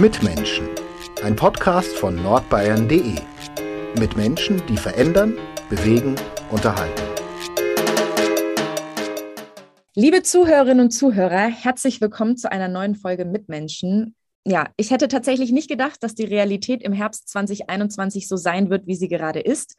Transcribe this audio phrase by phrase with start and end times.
[0.00, 0.68] Mitmenschen.
[1.24, 3.16] Ein Podcast von nordbayern.de.
[3.98, 5.36] Mit Menschen, die verändern,
[5.68, 6.14] bewegen,
[6.50, 7.02] unterhalten.
[9.94, 14.14] Liebe Zuhörerinnen und Zuhörer, herzlich willkommen zu einer neuen Folge Mitmenschen.
[14.46, 18.86] Ja, ich hätte tatsächlich nicht gedacht, dass die Realität im Herbst 2021 so sein wird,
[18.86, 19.74] wie sie gerade ist.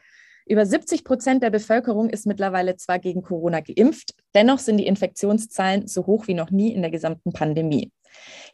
[0.45, 5.87] Über 70 Prozent der Bevölkerung ist mittlerweile zwar gegen Corona geimpft, dennoch sind die Infektionszahlen
[5.87, 7.91] so hoch wie noch nie in der gesamten Pandemie.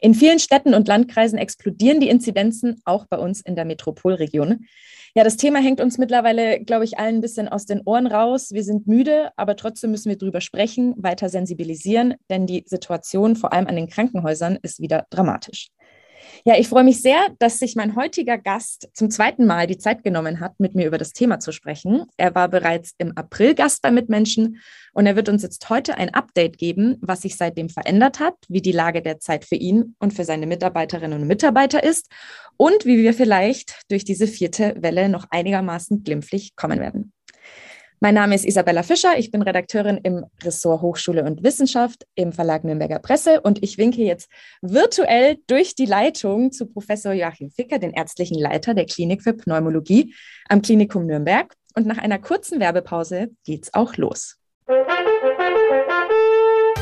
[0.00, 4.66] In vielen Städten und Landkreisen explodieren die Inzidenzen, auch bei uns in der Metropolregion.
[5.14, 8.50] Ja, das Thema hängt uns mittlerweile, glaube ich, allen ein bisschen aus den Ohren raus.
[8.52, 13.54] Wir sind müde, aber trotzdem müssen wir drüber sprechen, weiter sensibilisieren, denn die Situation vor
[13.54, 15.68] allem an den Krankenhäusern ist wieder dramatisch.
[16.48, 20.04] Ja, ich freue mich sehr, dass sich mein heutiger Gast zum zweiten Mal die Zeit
[20.04, 22.04] genommen hat, mit mir über das Thema zu sprechen.
[22.16, 26.14] Er war bereits im April Gast bei Mitmenschen und er wird uns jetzt heute ein
[26.14, 30.14] Update geben, was sich seitdem verändert hat, wie die Lage der Zeit für ihn und
[30.14, 32.12] für seine Mitarbeiterinnen und Mitarbeiter ist
[32.56, 37.12] und wie wir vielleicht durch diese vierte Welle noch einigermaßen glimpflich kommen werden.
[38.00, 39.18] Mein Name ist Isabella Fischer.
[39.18, 44.02] Ich bin Redakteurin im Ressort Hochschule und Wissenschaft im Verlag Nürnberger Presse und ich winke
[44.02, 44.30] jetzt
[44.60, 50.14] virtuell durch die Leitung zu Professor Joachim Ficker, den ärztlichen Leiter der Klinik für Pneumologie
[50.50, 51.54] am Klinikum Nürnberg.
[51.74, 54.36] Und nach einer kurzen Werbepause geht's auch los.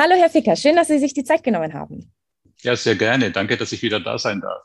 [0.00, 2.12] Hallo, Herr Ficker, schön, dass Sie sich die Zeit genommen haben.
[2.62, 3.32] Ja, sehr gerne.
[3.32, 4.62] Danke, dass ich wieder da sein darf.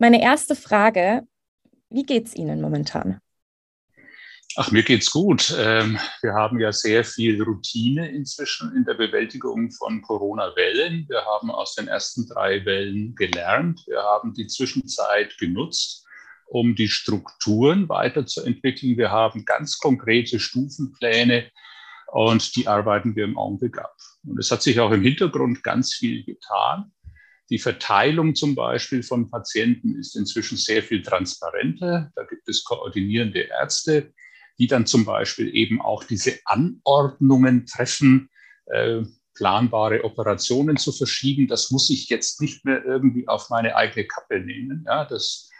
[0.00, 1.22] Meine erste Frage,
[1.88, 3.20] wie geht es Ihnen momentan?
[4.56, 5.54] Ach, mir geht's gut.
[5.56, 11.06] Ähm, wir haben ja sehr viel Routine inzwischen in der Bewältigung von Corona-Wellen.
[11.08, 13.84] Wir haben aus den ersten drei Wellen gelernt.
[13.86, 16.04] Wir haben die Zwischenzeit genutzt,
[16.46, 18.96] um die Strukturen weiterzuentwickeln.
[18.96, 21.52] Wir haben ganz konkrete Stufenpläne
[22.14, 23.96] und die arbeiten wir im Augenblick ab.
[24.24, 26.92] Und es hat sich auch im Hintergrund ganz viel getan.
[27.50, 32.12] Die Verteilung zum Beispiel von Patienten ist inzwischen sehr viel transparenter.
[32.14, 34.12] Da gibt es koordinierende Ärzte,
[34.60, 38.30] die dann zum Beispiel eben auch diese Anordnungen treffen,
[38.66, 39.02] äh,
[39.34, 41.48] planbare Operationen zu verschieben.
[41.48, 44.84] Das muss ich jetzt nicht mehr irgendwie auf meine eigene Kappe nehmen.
[44.86, 45.50] Ja, das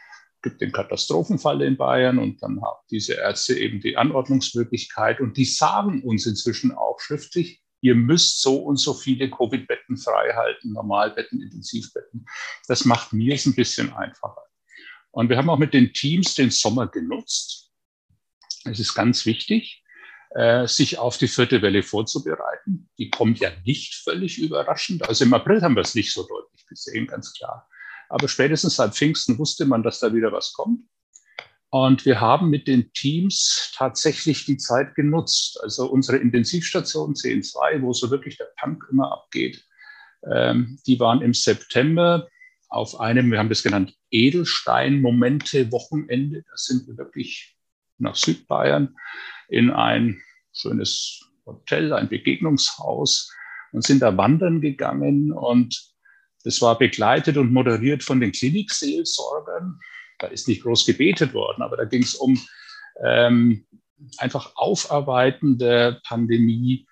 [0.44, 5.46] gibt den Katastrophenfall in Bayern und dann haben diese Ärzte eben die Anordnungsmöglichkeit und die
[5.46, 11.42] sagen uns inzwischen auch schriftlich, ihr müsst so und so viele Covid-Betten frei halten, Normalbetten,
[11.42, 12.26] Intensivbetten.
[12.68, 14.42] Das macht mir es ein bisschen einfacher.
[15.10, 17.72] Und wir haben auch mit den Teams den Sommer genutzt.
[18.64, 19.82] Es ist ganz wichtig,
[20.30, 22.90] äh, sich auf die vierte Welle vorzubereiten.
[22.98, 25.08] Die kommt ja nicht völlig überraschend.
[25.08, 27.68] Also im April haben wir es nicht so deutlich gesehen, ganz klar.
[28.14, 30.84] Aber spätestens seit Pfingsten wusste man, dass da wieder was kommt.
[31.70, 35.58] Und wir haben mit den Teams tatsächlich die Zeit genutzt.
[35.60, 39.66] Also unsere Intensivstation 10.2, wo so wirklich der Punk immer abgeht,
[40.32, 42.28] ähm, die waren im September
[42.68, 46.44] auf einem, wir haben das genannt, Edelstein-Momente-Wochenende.
[46.48, 47.56] Da sind wir wirklich
[47.98, 48.94] nach Südbayern
[49.48, 53.34] in ein schönes Hotel, ein Begegnungshaus
[53.72, 55.93] und sind da wandern gegangen und
[56.44, 59.80] das war begleitet und moderiert von den Klinikseelsorgern.
[60.18, 62.40] Da ist nicht groß gebetet worden, aber da ging es um
[63.02, 63.66] ähm,
[64.18, 66.86] einfach Aufarbeiten der Pandemie.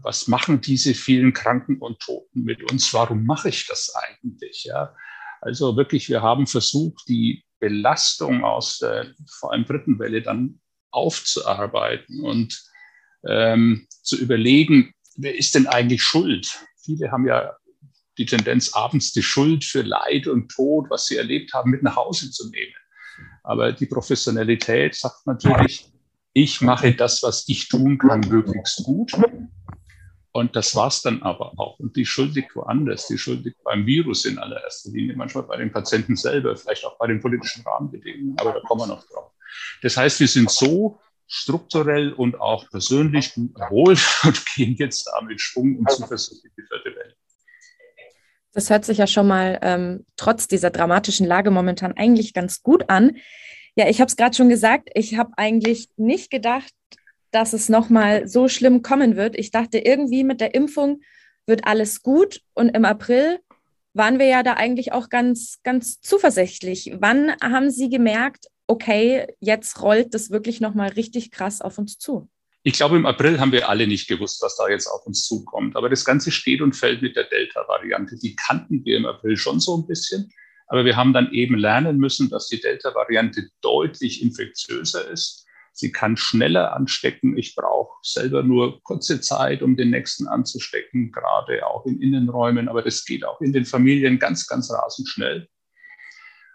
[0.00, 2.94] Was machen diese vielen Kranken und Toten mit uns?
[2.94, 4.64] Warum mache ich das eigentlich?
[4.64, 4.94] Ja?
[5.40, 12.20] Also wirklich, wir haben versucht, die Belastung aus der vor allem dritten Welle dann aufzuarbeiten
[12.20, 12.62] und
[13.28, 16.60] ähm, zu überlegen, wer ist denn eigentlich schuld?
[16.84, 17.56] Viele haben ja
[18.18, 21.96] die Tendenz, abends die Schuld für Leid und Tod, was sie erlebt haben, mit nach
[21.96, 22.74] Hause zu nehmen.
[23.42, 25.90] Aber die Professionalität sagt natürlich,
[26.32, 29.12] ich mache das, was ich tun kann, möglichst gut.
[30.32, 31.78] Und das war's dann aber auch.
[31.78, 33.06] Und die Schuld liegt woanders.
[33.06, 36.96] Die Schuld liegt beim Virus in allererster Linie, manchmal bei den Patienten selber, vielleicht auch
[36.98, 38.36] bei den politischen Rahmenbedingungen.
[38.38, 39.30] Aber da kommen wir noch drauf.
[39.82, 45.20] Das heißt, wir sind so strukturell und auch persönlich gut erholt und gehen jetzt da
[45.22, 47.01] mit Schwung und Zuversicht in die vierte Welt.
[48.52, 52.88] Das hört sich ja schon mal ähm, trotz dieser dramatischen Lage momentan eigentlich ganz gut
[52.88, 53.16] an.
[53.76, 56.72] Ja, ich habe es gerade schon gesagt, ich habe eigentlich nicht gedacht,
[57.30, 59.36] dass es nochmal so schlimm kommen wird.
[59.38, 61.00] Ich dachte, irgendwie mit der Impfung
[61.46, 63.38] wird alles gut und im April
[63.94, 66.94] waren wir ja da eigentlich auch ganz, ganz zuversichtlich.
[66.98, 72.28] Wann haben Sie gemerkt, okay, jetzt rollt das wirklich nochmal richtig krass auf uns zu?
[72.64, 75.74] Ich glaube, im April haben wir alle nicht gewusst, was da jetzt auf uns zukommt.
[75.74, 78.16] Aber das Ganze steht und fällt mit der Delta-Variante.
[78.18, 80.32] Die kannten wir im April schon so ein bisschen.
[80.68, 85.44] Aber wir haben dann eben lernen müssen, dass die Delta-Variante deutlich infektiöser ist.
[85.72, 87.36] Sie kann schneller anstecken.
[87.36, 92.68] Ich brauche selber nur kurze Zeit, um den nächsten anzustecken, gerade auch in Innenräumen.
[92.68, 95.48] Aber das geht auch in den Familien ganz, ganz rasend schnell.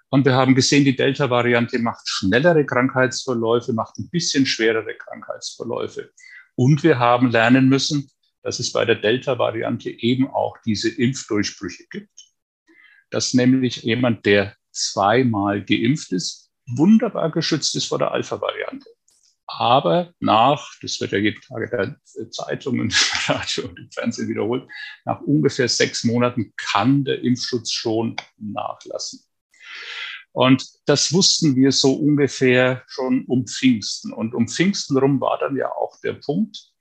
[0.10, 6.12] Und wir haben gesehen, die Delta-Variante macht schnellere Krankheitsverläufe, macht ein bisschen schwerere Krankheitsverläufe.
[6.56, 8.10] Und wir haben lernen müssen,
[8.42, 12.10] dass es bei der Delta-Variante eben auch diese Impfdurchbrüche gibt.
[13.10, 18.90] Dass nämlich jemand, der zweimal geimpft ist, wunderbar geschützt ist vor der Alpha-Variante.
[19.48, 22.94] Aber nach, das wird ja jeden Tag in der Zeitung und
[23.30, 24.68] Radio und im Fernsehen wiederholt,
[25.06, 29.27] nach ungefähr sechs Monaten kann der Impfschutz schon nachlassen.
[30.38, 34.14] Und das wussten wir so ungefähr schon um Pfingsten.
[34.14, 36.74] Und um Pfingsten rum war dann ja auch der Punkt,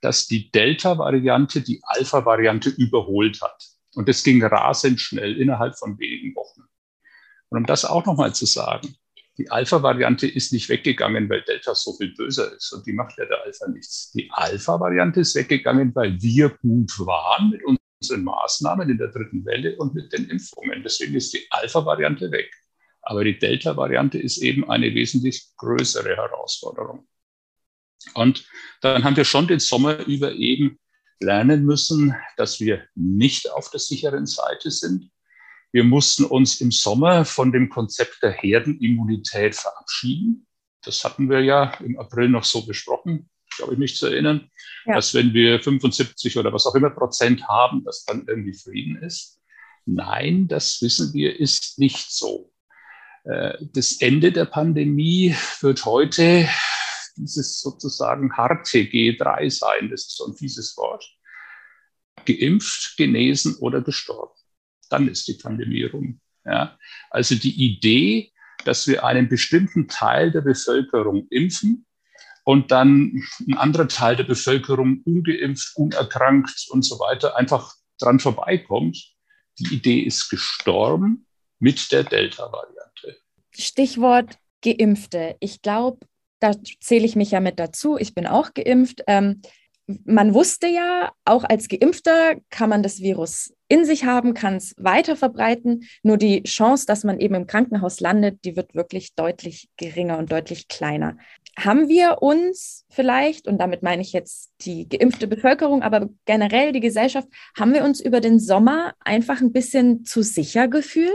[0.00, 3.62] dass die Delta-Variante die Alpha-Variante überholt hat.
[3.96, 6.62] Und das ging rasend schnell innerhalb von wenigen Wochen.
[7.50, 8.96] Und um das auch nochmal zu sagen,
[9.36, 12.72] die Alpha-Variante ist nicht weggegangen, weil Delta so viel böser ist.
[12.72, 14.10] Und die macht ja der Alpha nichts.
[14.12, 19.76] Die Alpha-Variante ist weggegangen, weil wir gut waren mit unseren Maßnahmen in der dritten Welle
[19.76, 20.82] und mit den Impfungen.
[20.82, 22.50] Deswegen ist die Alpha-Variante weg.
[23.08, 27.06] Aber die Delta-Variante ist eben eine wesentlich größere Herausforderung.
[28.14, 28.44] Und
[28.80, 30.80] dann haben wir schon den Sommer über eben
[31.20, 35.08] lernen müssen, dass wir nicht auf der sicheren Seite sind.
[35.70, 40.44] Wir mussten uns im Sommer von dem Konzept der Herdenimmunität verabschieden.
[40.82, 44.50] Das hatten wir ja im April noch so besprochen, glaube ich, mich zu erinnern,
[44.84, 44.96] ja.
[44.96, 49.40] dass wenn wir 75 oder was auch immer Prozent haben, dass dann irgendwie Frieden ist.
[49.84, 52.52] Nein, das wissen wir, ist nicht so.
[53.26, 56.48] Äh, das Ende der Pandemie wird heute
[57.16, 59.90] dieses sozusagen harte G3 sein.
[59.90, 61.04] Das ist so ein fieses Wort.
[62.24, 64.34] Geimpft, genesen oder gestorben.
[64.90, 66.20] Dann ist die Pandemie rum.
[66.44, 66.78] Ja?
[67.10, 68.32] Also die Idee,
[68.64, 71.86] dass wir einen bestimmten Teil der Bevölkerung impfen
[72.44, 79.14] und dann ein anderer Teil der Bevölkerung ungeimpft, unerkrankt und so weiter einfach dran vorbeikommt,
[79.58, 81.26] die Idee ist gestorben
[81.58, 82.85] mit der Delta-Variante.
[83.50, 85.36] Stichwort Geimpfte.
[85.40, 85.98] Ich glaube,
[86.40, 87.96] da zähle ich mich ja mit dazu.
[87.96, 89.02] Ich bin auch geimpft.
[89.06, 89.42] Ähm,
[90.04, 94.74] man wusste ja, auch als Geimpfter kann man das Virus in sich haben, kann es
[94.78, 95.84] weiter verbreiten.
[96.02, 100.30] Nur die Chance, dass man eben im Krankenhaus landet, die wird wirklich deutlich geringer und
[100.30, 101.16] deutlich kleiner.
[101.58, 106.80] Haben wir uns vielleicht, und damit meine ich jetzt die geimpfte Bevölkerung, aber generell die
[106.80, 111.12] Gesellschaft, haben wir uns über den Sommer einfach ein bisschen zu sicher gefühlt?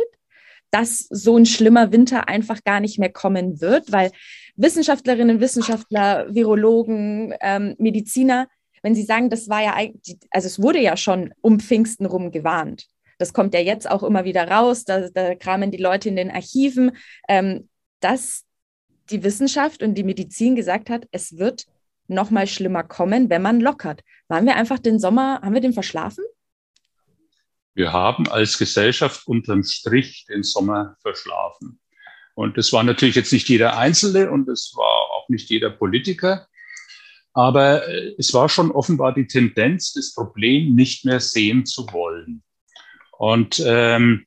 [0.72, 4.12] Dass so ein schlimmer Winter einfach gar nicht mehr kommen wird, weil
[4.56, 8.48] Wissenschaftlerinnen, Wissenschaftler, Virologen, ähm, Mediziner,
[8.82, 12.32] wenn sie sagen, das war ja eigentlich, also es wurde ja schon um Pfingsten rum
[12.32, 12.88] gewarnt.
[13.18, 16.32] Das kommt ja jetzt auch immer wieder raus, da, da kramen die Leute in den
[16.32, 16.98] Archiven,
[17.28, 17.70] ähm,
[18.00, 18.46] dass
[19.12, 21.66] die Wissenschaft und die Medizin gesagt hat, es wird
[22.08, 24.02] noch mal schlimmer kommen, wenn man lockert.
[24.28, 26.24] Waren wir einfach den Sommer, haben wir den verschlafen?
[27.74, 31.80] Wir haben als Gesellschaft unterm Strich den Sommer verschlafen.
[32.36, 36.48] Und das war natürlich jetzt nicht jeder Einzelne und es war auch nicht jeder Politiker.
[37.34, 42.44] Aber äh, es war schon offenbar die Tendenz, das Problem nicht mehr sehen zu wollen.
[43.18, 44.26] Und ähm,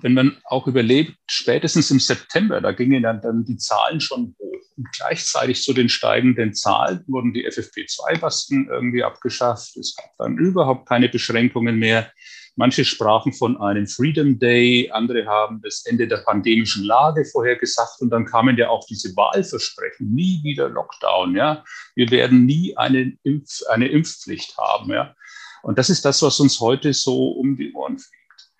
[0.00, 4.54] wenn man auch überlebt, spätestens im September, da gingen dann, dann die Zahlen schon hoch.
[4.76, 9.76] Und gleichzeitig zu den steigenden Zahlen wurden die FFP2-Masken irgendwie abgeschafft.
[9.76, 12.12] Es gab dann überhaupt keine Beschränkungen mehr.
[12.58, 18.10] Manche sprachen von einem Freedom Day, andere haben das Ende der pandemischen Lage vorhergesagt und
[18.10, 21.62] dann kamen ja auch diese Wahlversprechen, nie wieder Lockdown, ja.
[21.94, 25.14] Wir werden nie eine, Impf-, eine Impfpflicht haben, ja.
[25.62, 28.50] Und das ist das, was uns heute so um die Ohren fliegt.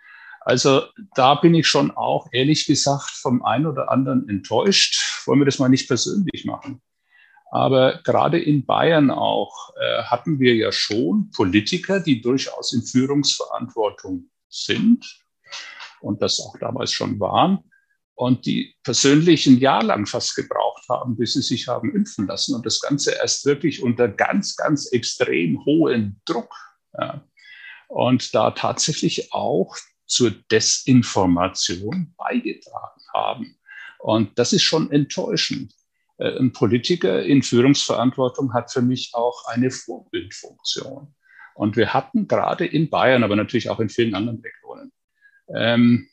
[0.43, 0.83] Also
[1.17, 5.26] da bin ich schon auch ehrlich gesagt vom einen oder anderen enttäuscht.
[5.26, 6.81] Wollen wir das mal nicht persönlich machen?
[7.50, 14.31] Aber gerade in Bayern auch äh, hatten wir ja schon Politiker, die durchaus in Führungsverantwortung
[14.49, 15.05] sind
[16.00, 17.64] und das auch damals schon waren
[18.19, 22.55] und die persönlich ein Jahr lang fast gebraucht haben, bis sie sich haben impfen lassen
[22.57, 26.52] und das Ganze erst wirklich unter ganz, ganz extrem hohem Druck.
[26.99, 27.25] Ja.
[27.87, 33.57] Und da tatsächlich auch zur Desinformation beigetragen haben.
[34.00, 35.73] Und das ist schon enttäuschend.
[36.18, 41.14] Äh, ein Politiker in Führungsverantwortung hat für mich auch eine Vorbildfunktion.
[41.54, 44.92] Und wir hatten gerade in Bayern, aber natürlich auch in vielen anderen Regionen,
[45.54, 46.08] ähm,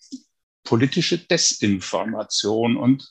[0.63, 3.07] politische Desinformation und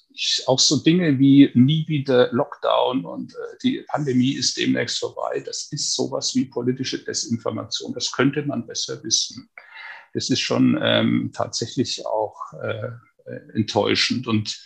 [0.47, 5.41] auch so Dinge wie nie wieder Lockdown und äh, die Pandemie ist demnächst vorbei.
[5.47, 7.95] Das ist sowas wie politische Desinformation.
[7.95, 9.49] Das könnte man besser wissen.
[10.13, 12.91] Das ist schon ähm, tatsächlich auch äh,
[13.55, 14.61] enttäuschend und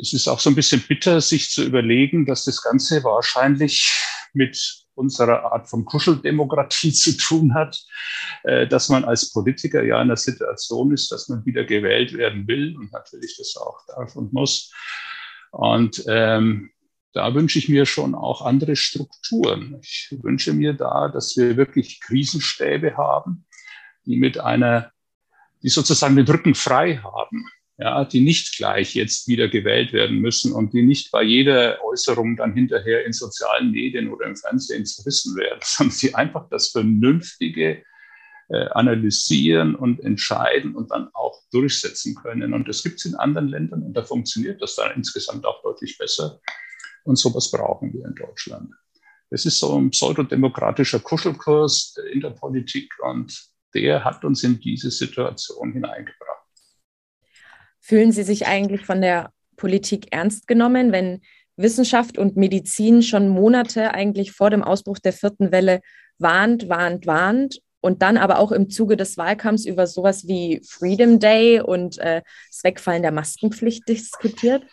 [0.00, 3.92] es ist auch so ein bisschen bitter, sich zu überlegen, dass das Ganze wahrscheinlich
[4.32, 7.82] mit unserer Art von Kuscheldemokratie zu tun hat,
[8.44, 12.46] äh, dass man als Politiker ja in der Situation ist, dass man wieder gewählt werden
[12.46, 14.72] will und natürlich das auch darf und muss.
[15.52, 16.70] Und ähm,
[17.12, 19.80] da wünsche ich mir schon auch andere Strukturen.
[19.82, 23.46] Ich wünsche mir da, dass wir wirklich Krisenstäbe haben,
[24.06, 24.92] die mit einer,
[25.62, 27.46] die sozusagen den Rücken frei haben
[27.80, 32.36] ja, die nicht gleich jetzt wieder gewählt werden müssen und die nicht bei jeder Äußerung
[32.36, 37.82] dann hinterher in sozialen Medien oder im Fernsehen zerrissen werden, sondern die einfach das Vernünftige
[38.50, 42.52] äh, analysieren und entscheiden und dann auch durchsetzen können.
[42.52, 45.96] Und das gibt es in anderen Ländern und da funktioniert das dann insgesamt auch deutlich
[45.96, 46.38] besser.
[47.04, 48.74] Und sowas brauchen wir in Deutschland.
[49.30, 53.32] Es ist so ein pseudodemokratischer Kuschelkurs in der Politik und
[53.72, 56.39] der hat uns in diese Situation hineingebracht.
[57.80, 61.20] Fühlen Sie sich eigentlich von der Politik ernst genommen, wenn
[61.56, 65.80] Wissenschaft und Medizin schon Monate eigentlich vor dem Ausbruch der vierten Welle
[66.18, 71.18] warnt, warnt, warnt und dann aber auch im Zuge des Wahlkampfs über sowas wie Freedom
[71.18, 74.64] Day und äh, das Wegfallen der Maskenpflicht diskutiert?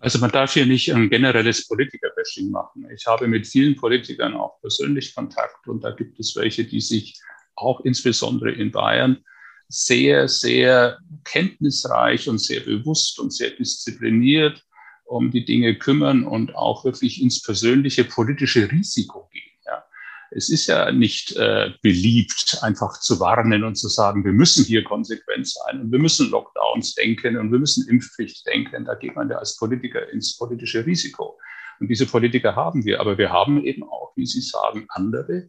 [0.00, 2.88] Also man darf hier nicht ein generelles Politikerbashing machen.
[2.94, 7.20] Ich habe mit vielen Politikern auch persönlich Kontakt und da gibt es welche, die sich
[7.56, 9.24] auch insbesondere in Bayern
[9.68, 14.62] sehr, sehr kenntnisreich und sehr bewusst und sehr diszipliniert
[15.08, 19.42] um die Dinge kümmern und auch wirklich ins persönliche politische Risiko gehen.
[19.66, 19.84] Ja.
[20.30, 24.84] Es ist ja nicht äh, beliebt, einfach zu warnen und zu sagen, wir müssen hier
[24.84, 28.84] konsequent sein und wir müssen Lockdowns denken und wir müssen Impfpflicht denken.
[28.84, 31.38] Da geht man ja als Politiker ins politische Risiko.
[31.80, 35.48] Und diese Politiker haben wir, aber wir haben eben auch, wie Sie sagen, andere,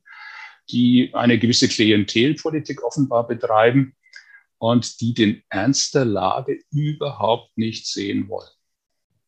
[0.72, 3.96] die eine gewisse Klientelpolitik offenbar betreiben,
[4.60, 8.50] und die den Ernst der Lage überhaupt nicht sehen wollen.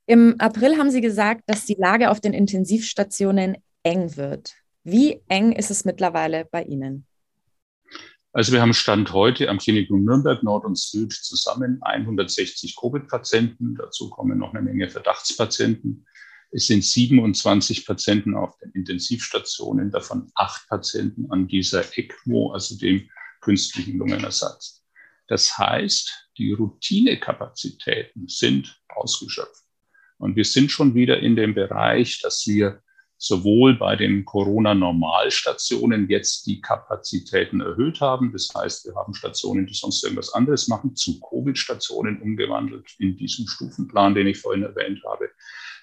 [0.05, 4.53] Im April haben Sie gesagt, dass die Lage auf den Intensivstationen eng wird.
[4.83, 7.05] Wie eng ist es mittlerweile bei Ihnen?
[8.33, 13.75] Also wir haben Stand heute am Klinikum Nürnberg Nord und Süd zusammen 160 Covid-Patienten.
[13.75, 16.05] Dazu kommen noch eine Menge Verdachtspatienten.
[16.51, 23.10] Es sind 27 Patienten auf den Intensivstationen, davon acht Patienten an dieser ECMO, also dem
[23.39, 24.84] künstlichen Lungenersatz.
[25.27, 29.63] Das heißt, die Routinekapazitäten sind ausgeschöpft.
[30.17, 32.81] Und wir sind schon wieder in dem Bereich, dass wir
[33.17, 38.31] sowohl bei den Corona-Normalstationen jetzt die Kapazitäten erhöht haben.
[38.31, 43.48] Das heißt, wir haben Stationen, die sonst irgendwas anderes machen, zu Covid-Stationen umgewandelt in diesem
[43.48, 45.29] Stufenplan, den ich vorhin erwähnt habe.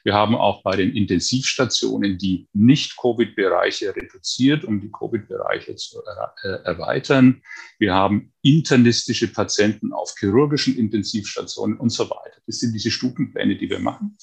[0.09, 7.43] Wir haben auch bei den Intensivstationen die Nicht-Covid-Bereiche reduziert, um die Covid-Bereiche zu äh, erweitern.
[7.79, 12.41] Wir haben internistische Patienten auf chirurgischen Intensivstationen und so weiter.
[12.47, 14.17] Das sind diese Stufenpläne, die wir machen.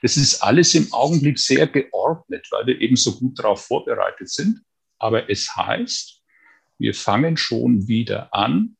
[0.00, 4.62] Das ist alles im Augenblick sehr geordnet, weil wir eben so gut darauf vorbereitet sind.
[4.98, 6.22] Aber es heißt,
[6.78, 8.78] wir fangen schon wieder an,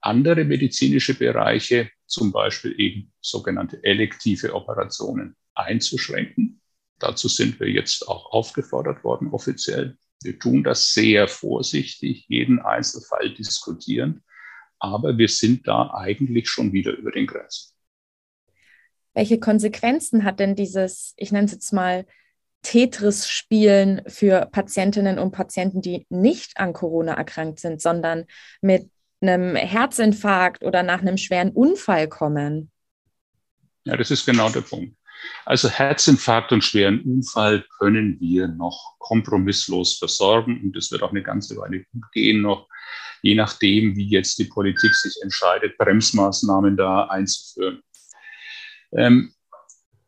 [0.00, 6.60] andere medizinische Bereiche, zum Beispiel eben sogenannte elektive Operationen, einzuschränken.
[6.98, 9.96] Dazu sind wir jetzt auch aufgefordert worden, offiziell.
[10.22, 14.22] Wir tun das sehr vorsichtig, jeden Einzelfall diskutieren,
[14.78, 17.74] aber wir sind da eigentlich schon wieder über den Grenzen.
[19.14, 22.06] Welche Konsequenzen hat denn dieses, ich nenne es jetzt mal,
[22.62, 28.26] Tetris-Spielen für Patientinnen und Patienten, die nicht an Corona erkrankt sind, sondern
[28.60, 28.90] mit
[29.20, 32.70] einem Herzinfarkt oder nach einem schweren Unfall kommen?
[33.84, 34.94] Ja, das ist genau der Punkt.
[35.44, 41.22] Also Herzinfarkt und schweren Unfall können wir noch kompromisslos versorgen und es wird auch eine
[41.22, 42.68] ganze Weile gut gehen noch,
[43.22, 47.82] je nachdem, wie jetzt die Politik sich entscheidet, Bremsmaßnahmen da einzuführen.
[48.92, 49.32] Ähm,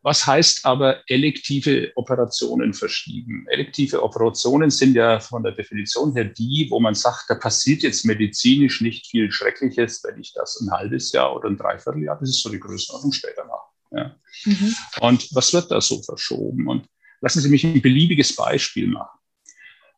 [0.03, 3.45] was heißt aber elektive Operationen verschieben?
[3.49, 8.03] Elektive Operationen sind ja von der Definition her die, wo man sagt, da passiert jetzt
[8.03, 12.43] medizinisch nicht viel Schreckliches, wenn ich das ein halbes Jahr oder ein Dreivierteljahr, das ist
[12.43, 13.72] so die Größenordnung später mache.
[13.93, 14.15] Ja.
[14.45, 14.75] Mhm.
[15.01, 16.67] Und was wird da so verschoben?
[16.67, 16.87] Und
[17.21, 19.19] lassen Sie mich ein beliebiges Beispiel machen.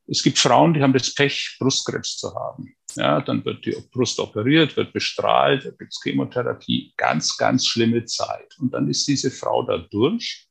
[0.07, 2.75] Es gibt Frauen, die haben das Pech, Brustkrebs zu haben.
[2.95, 8.05] Ja, dann wird die Brust operiert, wird bestrahlt, da gibt es Chemotherapie, ganz, ganz schlimme
[8.05, 8.55] Zeit.
[8.59, 10.47] Und dann ist diese Frau da durch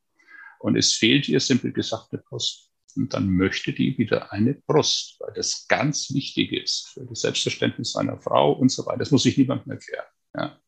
[0.58, 2.70] und es fehlt ihr simpel gesagt eine Brust.
[2.96, 7.96] und dann möchte die wieder eine Brust, weil das ganz wichtig ist für das Selbstverständnis
[7.96, 8.98] einer Frau und so weiter.
[8.98, 10.06] Das muss sich niemandem erklären.
[10.36, 10.60] Ja.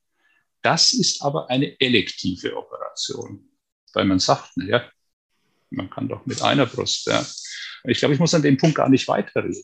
[0.67, 3.49] Das ist aber eine elektive Operation,
[3.95, 4.91] weil man sagt, naja,
[5.71, 7.07] man kann doch mit einer Brust.
[7.07, 7.25] Ja.
[7.85, 9.63] Ich glaube, ich muss an dem Punkt gar nicht weiterreden.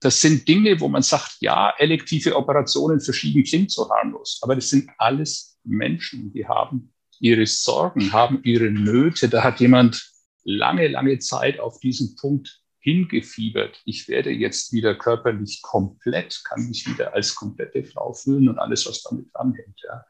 [0.00, 4.68] Das sind Dinge, wo man sagt, ja, elektive Operationen verschieben klingt so harmlos, aber das
[4.68, 9.30] sind alles Menschen, die haben ihre Sorgen, haben ihre Nöte.
[9.30, 10.12] Da hat jemand
[10.44, 13.82] lange, lange Zeit auf diesen Punkt hingefiebert.
[13.84, 18.86] Ich werde jetzt wieder körperlich komplett, kann mich wieder als komplette Frau fühlen und alles,
[18.86, 19.78] was damit dranhängt.
[19.84, 20.04] Ja.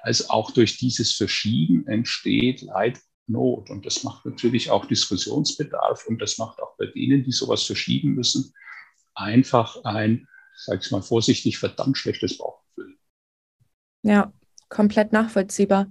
[0.00, 3.70] Also auch durch dieses Verschieben entsteht Leid, Not.
[3.70, 8.14] Und das macht natürlich auch Diskussionsbedarf und das macht auch bei denen, die sowas verschieben
[8.14, 8.52] müssen,
[9.14, 12.96] einfach ein, sag ich mal vorsichtig, verdammt schlechtes Bauchgefühl.
[14.02, 14.32] Ja,
[14.68, 15.86] komplett nachvollziehbar.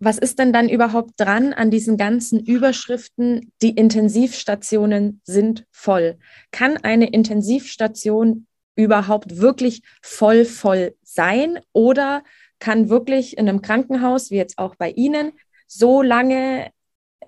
[0.00, 3.52] Was ist denn dann überhaupt dran an diesen ganzen Überschriften?
[3.62, 6.18] Die Intensivstationen sind voll.
[6.50, 8.46] Kann eine Intensivstation
[8.76, 12.24] überhaupt wirklich voll voll sein oder
[12.58, 15.32] kann wirklich in einem Krankenhaus, wie jetzt auch bei Ihnen,
[15.66, 16.70] so lange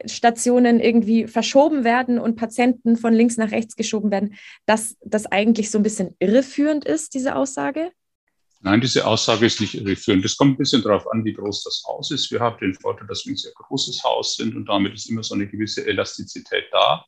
[0.04, 4.34] Stationen irgendwie verschoben werden und Patienten von links nach rechts geschoben werden,
[4.66, 7.92] dass das eigentlich so ein bisschen irreführend ist, diese Aussage?
[8.66, 10.24] Nein, diese Aussage ist nicht irreführend.
[10.24, 12.32] Es kommt ein bisschen darauf an, wie groß das Haus ist.
[12.32, 15.22] Wir haben den Vorteil, dass wir ein sehr großes Haus sind und damit ist immer
[15.22, 17.04] so eine gewisse Elastizität da.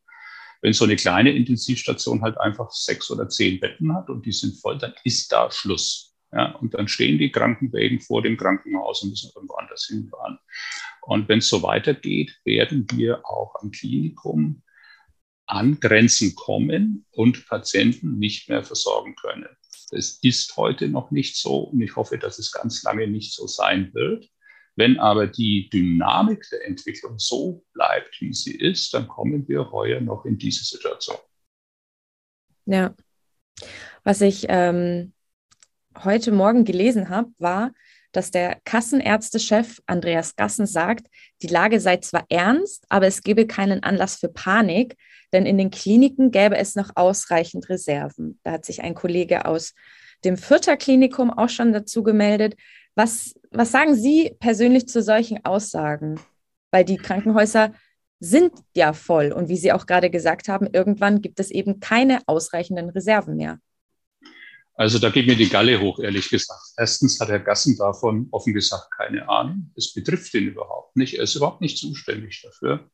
[0.62, 4.54] Wenn so eine kleine Intensivstation halt einfach sechs oder zehn Betten hat und die sind
[4.60, 6.14] voll, dann ist da Schluss.
[6.32, 10.38] Ja, und dann stehen die Krankenwägen vor dem Krankenhaus und müssen irgendwo anders hinfahren.
[11.02, 14.62] Und wenn es so weitergeht, werden wir auch am Klinikum
[15.46, 19.48] an Grenzen kommen und Patienten nicht mehr versorgen können.
[19.90, 23.46] Das ist heute noch nicht so und ich hoffe, dass es ganz lange nicht so
[23.46, 24.28] sein wird.
[24.76, 30.00] Wenn aber die Dynamik der Entwicklung so bleibt, wie sie ist, dann kommen wir heuer
[30.00, 31.16] noch in diese Situation.
[32.66, 32.94] Ja,
[34.04, 35.12] was ich ähm,
[36.04, 37.72] heute Morgen gelesen habe, war,
[38.12, 41.08] dass der Kassenärztechef Andreas Gassen sagt,
[41.42, 44.96] die Lage sei zwar ernst, aber es gebe keinen Anlass für Panik,
[45.32, 48.40] denn in den Kliniken gäbe es noch ausreichend Reserven.
[48.44, 49.74] Da hat sich ein Kollege aus
[50.24, 52.56] dem Fürther Klinikum auch schon dazu gemeldet.
[52.94, 56.18] Was, was sagen Sie persönlich zu solchen Aussagen?
[56.70, 57.72] Weil die Krankenhäuser
[58.20, 62.20] sind ja voll und wie Sie auch gerade gesagt haben, irgendwann gibt es eben keine
[62.26, 63.60] ausreichenden Reserven mehr.
[64.78, 66.62] Also da geht mir die Galle hoch, ehrlich gesagt.
[66.76, 69.72] Erstens hat Herr Gassen davon offen gesagt keine Ahnung.
[69.74, 71.14] Es betrifft ihn überhaupt nicht.
[71.14, 72.88] Er ist überhaupt nicht zuständig dafür.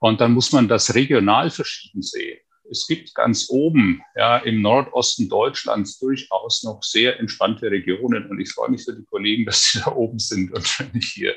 [0.00, 2.40] Und dann muss man das regional verschieden sehen.
[2.68, 8.28] Es gibt ganz oben, ja, im Nordosten Deutschlands durchaus noch sehr entspannte Regionen.
[8.28, 11.36] Und ich freue mich für die Kollegen, dass sie da oben sind und nicht hier.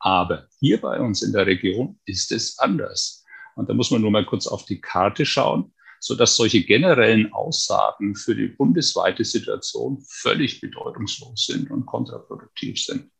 [0.00, 3.24] Aber hier bei uns in der Region ist es anders.
[3.56, 8.14] Und da muss man nur mal kurz auf die Karte schauen sodass solche generellen Aussagen
[8.14, 13.10] für die bundesweite Situation völlig bedeutungslos sind und kontraproduktiv sind.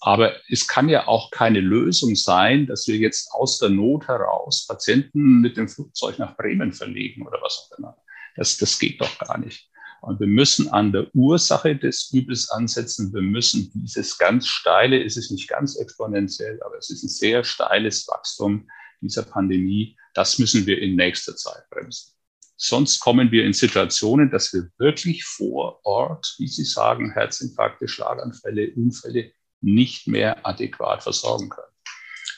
[0.00, 4.66] Aber es kann ja auch keine Lösung sein, dass wir jetzt aus der Not heraus
[4.66, 7.96] Patienten mit dem Flugzeug nach Bremen verlegen oder was auch immer.
[8.36, 9.70] Das, das geht doch gar nicht.
[10.02, 13.14] Und wir müssen an der Ursache des Übels ansetzen.
[13.14, 17.42] Wir müssen dieses ganz steile, es ist nicht ganz exponentiell, aber es ist ein sehr
[17.42, 18.68] steiles Wachstum
[19.04, 22.12] dieser Pandemie das müssen wir in nächster Zeit bremsen.
[22.56, 28.72] Sonst kommen wir in Situationen, dass wir wirklich vor Ort, wie Sie sagen, Herzinfarkte, Schlaganfälle,
[28.76, 31.74] Unfälle nicht mehr adäquat versorgen können.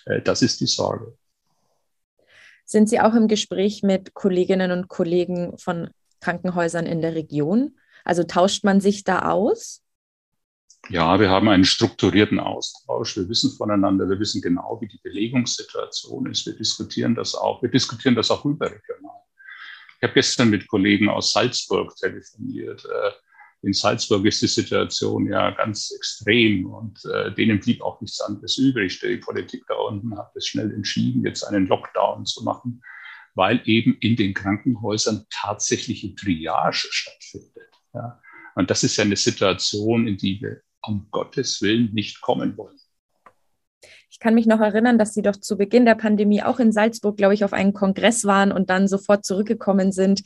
[0.07, 1.17] Äh, das ist die Sorge.
[2.65, 7.79] Sind Sie auch im Gespräch mit Kolleginnen und Kollegen von Krankenhäusern in der Region?
[8.05, 9.83] Also tauscht man sich da aus?
[10.89, 13.17] Ja, wir haben einen strukturierten Austausch.
[13.17, 16.47] Wir wissen voneinander, wir wissen genau, wie die Belegungssituation ist.
[16.47, 17.61] Wir diskutieren das auch.
[17.63, 19.21] Wir diskutieren das auch überregional.
[19.99, 22.85] Ich habe gestern mit Kollegen aus Salzburg telefoniert.
[22.85, 23.11] Äh,
[23.63, 28.57] in Salzburg ist die Situation ja ganz extrem und äh, denen blieb auch nichts anderes
[28.59, 29.01] übrig.
[29.01, 32.83] Die Politik da unten hat es schnell entschieden, jetzt einen Lockdown zu machen,
[33.35, 37.73] weil eben in den Krankenhäusern tatsächliche Triage stattfindet.
[37.93, 38.21] Ja.
[38.55, 42.77] Und das ist ja eine Situation, in die wir um Gottes Willen nicht kommen wollen.
[44.11, 47.17] Ich kann mich noch erinnern, dass Sie doch zu Beginn der Pandemie auch in Salzburg,
[47.17, 50.23] glaube ich, auf einen Kongress waren und dann sofort zurückgekommen sind,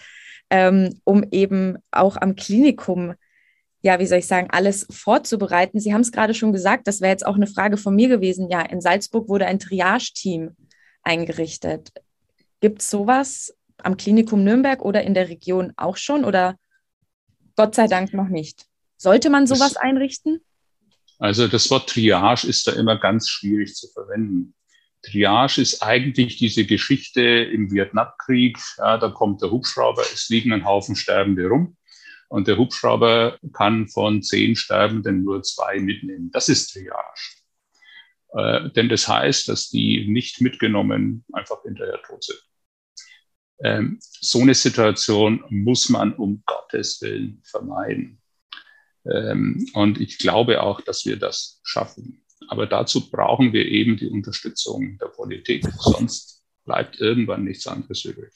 [0.49, 3.15] ähm, um eben auch am Klinikum,
[3.83, 5.81] ja, wie soll ich sagen, alles vorzubereiten.
[5.81, 8.49] Sie haben es gerade schon gesagt, das wäre jetzt auch eine Frage von mir gewesen.
[8.51, 10.55] Ja, in Salzburg wurde ein Triage-Team
[11.03, 11.93] eingerichtet.
[12.61, 16.57] Gibt es sowas am Klinikum Nürnberg oder in der Region auch schon oder
[17.57, 18.67] Gott sei Dank noch nicht?
[18.99, 20.43] Sollte man sowas das, einrichten?
[21.21, 24.55] Also das Wort Triage ist da immer ganz schwierig zu verwenden.
[25.03, 28.59] Triage ist eigentlich diese Geschichte im Vietnamkrieg.
[28.79, 31.77] Ja, da kommt der Hubschrauber, es liegen ein Haufen Sterbende rum.
[32.29, 36.31] Und der Hubschrauber kann von zehn Sterbenden nur zwei mitnehmen.
[36.31, 37.21] Das ist Triage.
[38.33, 42.41] Äh, denn das heißt, dass die nicht mitgenommen einfach hinterher tot sind.
[43.63, 48.20] Ähm, so eine Situation muss man um Gottes Willen vermeiden.
[49.05, 52.25] Ähm, und ich glaube auch, dass wir das schaffen.
[52.49, 58.33] Aber dazu brauchen wir eben die Unterstützung der Politik, sonst bleibt irgendwann nichts anderes übrig.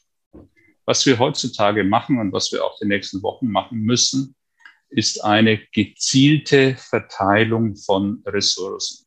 [0.87, 4.37] Was wir heutzutage machen und was wir auch die nächsten Wochen machen müssen,
[4.91, 9.07] ist eine gezielte Verteilung von Ressourcen.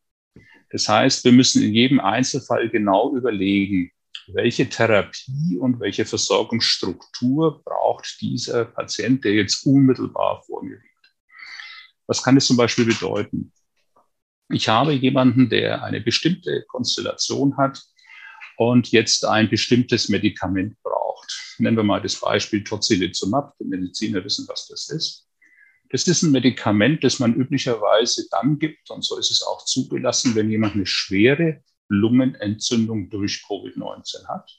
[0.70, 3.90] Das heißt, wir müssen in jedem Einzelfall genau überlegen,
[4.26, 10.87] welche Therapie und welche Versorgungsstruktur braucht dieser Patient, der jetzt unmittelbar vor mir liegt.
[12.08, 13.52] Was kann das zum Beispiel bedeuten?
[14.50, 17.82] Ich habe jemanden, der eine bestimmte Konstellation hat
[18.56, 21.54] und jetzt ein bestimmtes Medikament braucht.
[21.58, 23.54] Nennen wir mal das Beispiel Tocilizumab.
[23.60, 25.28] Die Mediziner wissen, was das ist.
[25.90, 30.34] Das ist ein Medikament, das man üblicherweise dann gibt, und so ist es auch zugelassen,
[30.34, 34.50] wenn jemand eine schwere Lungenentzündung durch Covid-19 hat.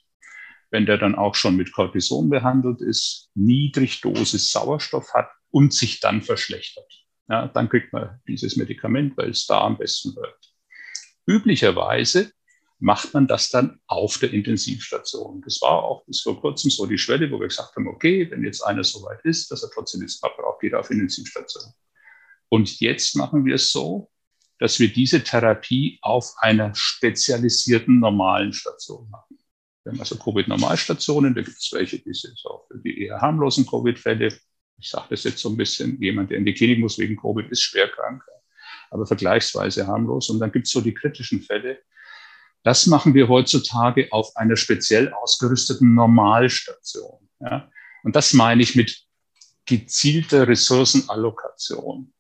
[0.72, 6.22] Wenn der dann auch schon mit Cortison behandelt ist, Niedrigdosis Sauerstoff hat und sich dann
[6.22, 6.92] verschlechtert.
[7.30, 10.52] Ja, dann kriegt man dieses Medikament, weil es da am besten wirkt.
[11.28, 12.32] Üblicherweise
[12.80, 15.42] macht man das dann auf der Intensivstation.
[15.42, 18.44] Das war auch bis vor kurzem so die Schwelle, wo wir gesagt haben, okay, wenn
[18.44, 21.72] jetzt einer so weit ist, dass er trotzdem jetzt braucht, geht er auf Intensivstation.
[22.50, 24.10] Und jetzt machen wir es so,
[24.58, 29.38] dass wir diese Therapie auf einer spezialisierten normalen Station machen.
[29.84, 33.66] Wir haben also Covid-Normalstationen, da gibt es welche, die sind auch für die eher harmlosen
[33.66, 34.38] Covid-Fälle.
[34.80, 37.50] Ich sage das jetzt so ein bisschen, jemand, der in die Klinik muss wegen Covid,
[37.52, 38.24] ist schwer krank,
[38.90, 40.30] aber vergleichsweise harmlos.
[40.30, 41.80] Und dann gibt es so die kritischen Fälle.
[42.64, 47.30] Das machen wir heutzutage auf einer speziell ausgerüsteten Normalstation.
[47.40, 47.70] Ja?
[48.04, 49.04] Und das meine ich mit
[49.66, 52.14] gezielter Ressourcenallokation.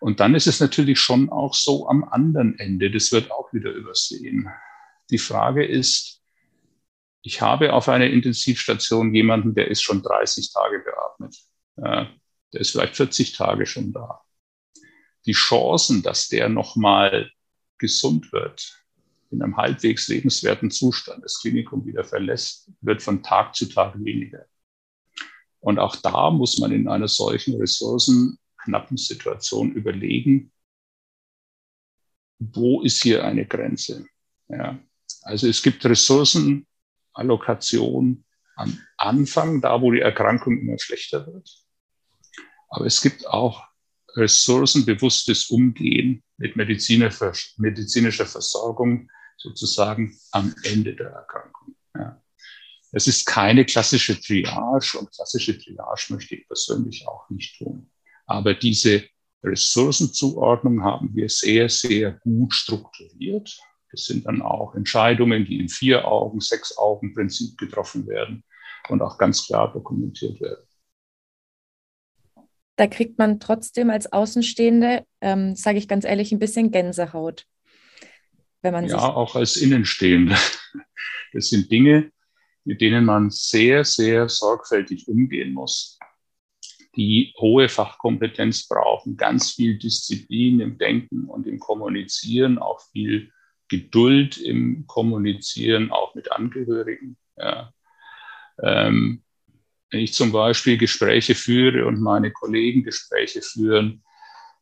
[0.00, 3.70] Und dann ist es natürlich schon auch so am anderen Ende, das wird auch wieder
[3.70, 4.48] übersehen.
[5.10, 6.22] Die Frage ist,
[7.22, 11.36] ich habe auf einer Intensivstation jemanden, der ist schon 30 Tage beatmet.
[11.76, 12.10] Der
[12.52, 14.22] ist vielleicht 40 Tage schon da.
[15.26, 17.30] Die Chancen, dass der nochmal
[17.78, 18.76] gesund wird,
[19.30, 24.46] in einem halbwegs lebenswerten Zustand das Klinikum wieder verlässt, wird von Tag zu Tag weniger.
[25.60, 30.50] Und auch da muss man in einer solchen Ressourcen knappen Situation überlegen,
[32.38, 34.06] wo ist hier eine Grenze?
[34.48, 34.78] Ja.
[35.22, 38.24] Also es gibt Ressourcenallokation
[38.60, 41.48] am Anfang, da wo die Erkrankung immer schlechter wird.
[42.68, 43.64] Aber es gibt auch
[44.16, 51.74] ressourcenbewusstes Umgehen mit medizinischer Versorgung sozusagen am Ende der Erkrankung.
[51.96, 52.22] Ja.
[52.92, 57.90] Es ist keine klassische Triage und klassische Triage möchte ich persönlich auch nicht tun.
[58.26, 59.04] Aber diese
[59.42, 63.58] Ressourcenzuordnung haben wir sehr, sehr gut strukturiert.
[63.90, 68.44] Das sind dann auch Entscheidungen, die in vier Augen, sechs Augen Prinzip getroffen werden
[68.90, 70.66] und auch ganz klar dokumentiert werden.
[72.76, 77.46] Da kriegt man trotzdem als Außenstehende, ähm, sage ich ganz ehrlich, ein bisschen Gänsehaut.
[78.62, 80.36] Wenn man ja, auch als Innenstehende.
[81.32, 82.10] Das sind Dinge,
[82.64, 85.96] mit denen man sehr, sehr sorgfältig umgehen muss
[86.96, 93.32] die hohe Fachkompetenz brauchen, ganz viel Disziplin im Denken und im Kommunizieren, auch viel
[93.68, 97.16] Geduld im Kommunizieren, auch mit Angehörigen.
[97.36, 97.72] Ja.
[98.62, 99.22] Ähm,
[99.90, 104.02] ich zum Beispiel Gespräche führe und meine Kollegen Gespräche führen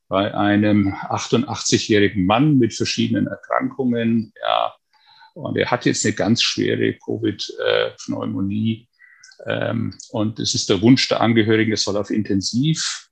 [0.08, 4.74] bei einem 88-jährigen Mann mit verschiedenen Erkrankungen, ja,
[5.34, 8.88] und er hat jetzt eine ganz schwere Covid-Pneumonie,
[9.46, 13.08] ähm, und es ist der Wunsch der Angehörigen, es soll auf Intensiv.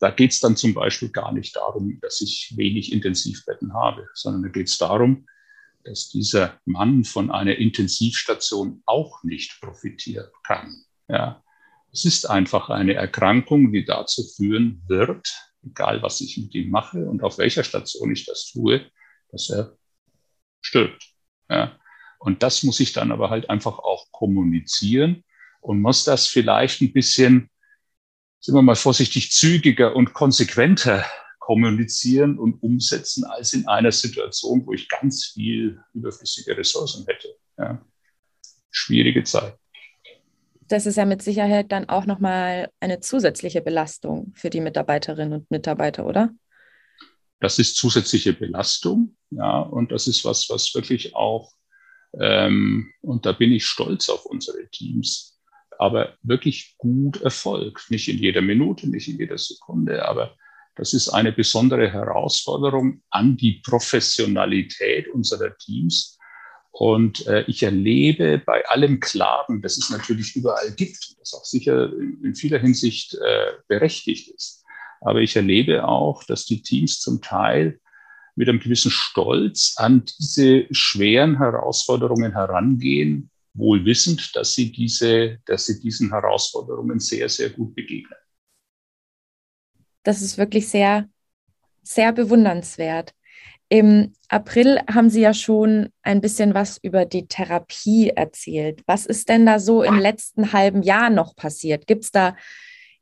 [0.00, 4.44] Da geht es dann zum Beispiel gar nicht darum, dass ich wenig Intensivbetten habe, sondern
[4.44, 5.26] da geht es darum,
[5.88, 10.84] dass dieser Mann von einer Intensivstation auch nicht profitieren kann.
[11.08, 11.42] Ja.
[11.92, 15.32] Es ist einfach eine Erkrankung, die dazu führen wird,
[15.64, 18.90] egal was ich mit ihm mache und auf welcher Station ich das tue,
[19.30, 19.76] dass er
[20.60, 21.02] stirbt.
[21.48, 21.78] Ja.
[22.18, 25.24] Und das muss ich dann aber halt einfach auch kommunizieren
[25.60, 27.48] und muss das vielleicht ein bisschen,
[28.40, 31.06] sind wir mal vorsichtig, zügiger und konsequenter
[31.48, 37.28] kommunizieren und umsetzen als in einer Situation, wo ich ganz viel überflüssige Ressourcen hätte.
[37.56, 37.82] Ja.
[38.70, 39.56] Schwierige Zeit.
[40.68, 45.50] Das ist ja mit Sicherheit dann auch nochmal eine zusätzliche Belastung für die Mitarbeiterinnen und
[45.50, 46.34] Mitarbeiter, oder?
[47.40, 51.50] Das ist zusätzliche Belastung, ja, und das ist was, was wirklich auch
[52.18, 55.38] Ähm, und da bin ich stolz auf unsere Teams.
[55.78, 57.90] Aber wirklich gut erfolgt.
[57.90, 60.34] Nicht in jeder Minute, nicht in jeder Sekunde, aber
[60.78, 66.16] das ist eine besondere Herausforderung an die Professionalität unserer Teams.
[66.70, 71.92] Und äh, ich erlebe bei allem Klagen, das es natürlich überall gibt, das auch sicher
[72.22, 74.64] in vieler Hinsicht äh, berechtigt ist.
[75.00, 77.80] Aber ich erlebe auch, dass die Teams zum Teil
[78.36, 85.66] mit einem gewissen Stolz an diese schweren Herausforderungen herangehen, wohl wissend, dass sie diese, dass
[85.66, 88.18] sie diesen Herausforderungen sehr, sehr gut begegnen.
[90.08, 91.06] Das ist wirklich sehr,
[91.82, 93.12] sehr bewundernswert.
[93.68, 98.80] Im April haben Sie ja schon ein bisschen was über die Therapie erzählt.
[98.86, 101.86] Was ist denn da so im letzten halben Jahr noch passiert?
[101.86, 102.36] Gibt es da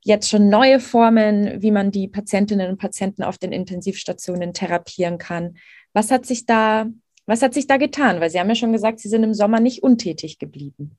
[0.03, 5.59] jetzt schon neue Formen, wie man die Patientinnen und Patienten auf den Intensivstationen therapieren kann.
[5.93, 6.87] Was hat sich da,
[7.27, 8.19] was hat sich da getan?
[8.19, 10.99] Weil Sie haben ja schon gesagt, Sie sind im Sommer nicht untätig geblieben.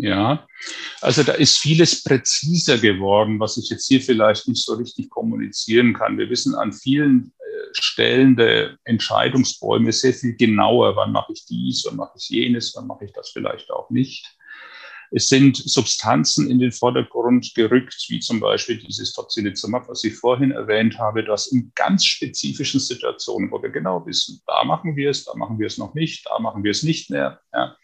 [0.00, 0.46] Ja,
[1.00, 5.92] also da ist vieles präziser geworden, was ich jetzt hier vielleicht nicht so richtig kommunizieren
[5.92, 6.18] kann.
[6.18, 11.84] Wir wissen an vielen äh, Stellen der Entscheidungsbäume sehr viel genauer, wann mache ich dies,
[11.84, 14.38] wann mache ich jenes, wann mache ich das vielleicht auch nicht.
[15.10, 20.52] Es sind Substanzen in den Vordergrund gerückt, wie zum Beispiel dieses Tocilizumab, was ich vorhin
[20.52, 25.24] erwähnt habe, das in ganz spezifischen Situationen, wo wir genau wissen, da machen wir es,
[25.24, 27.76] da machen wir es noch nicht, da machen wir es nicht mehr, ja,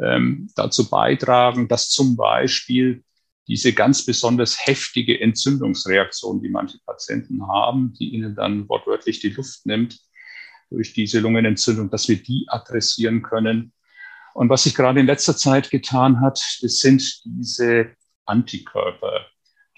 [0.00, 3.04] ähm, dazu beitragen, dass zum Beispiel
[3.48, 9.66] diese ganz besonders heftige Entzündungsreaktion, die manche Patienten haben, die ihnen dann wortwörtlich die Luft
[9.66, 9.98] nimmt
[10.70, 13.72] durch diese Lungenentzündung, dass wir die adressieren können
[14.34, 19.26] und was sich gerade in letzter Zeit getan hat, das sind diese Antikörper,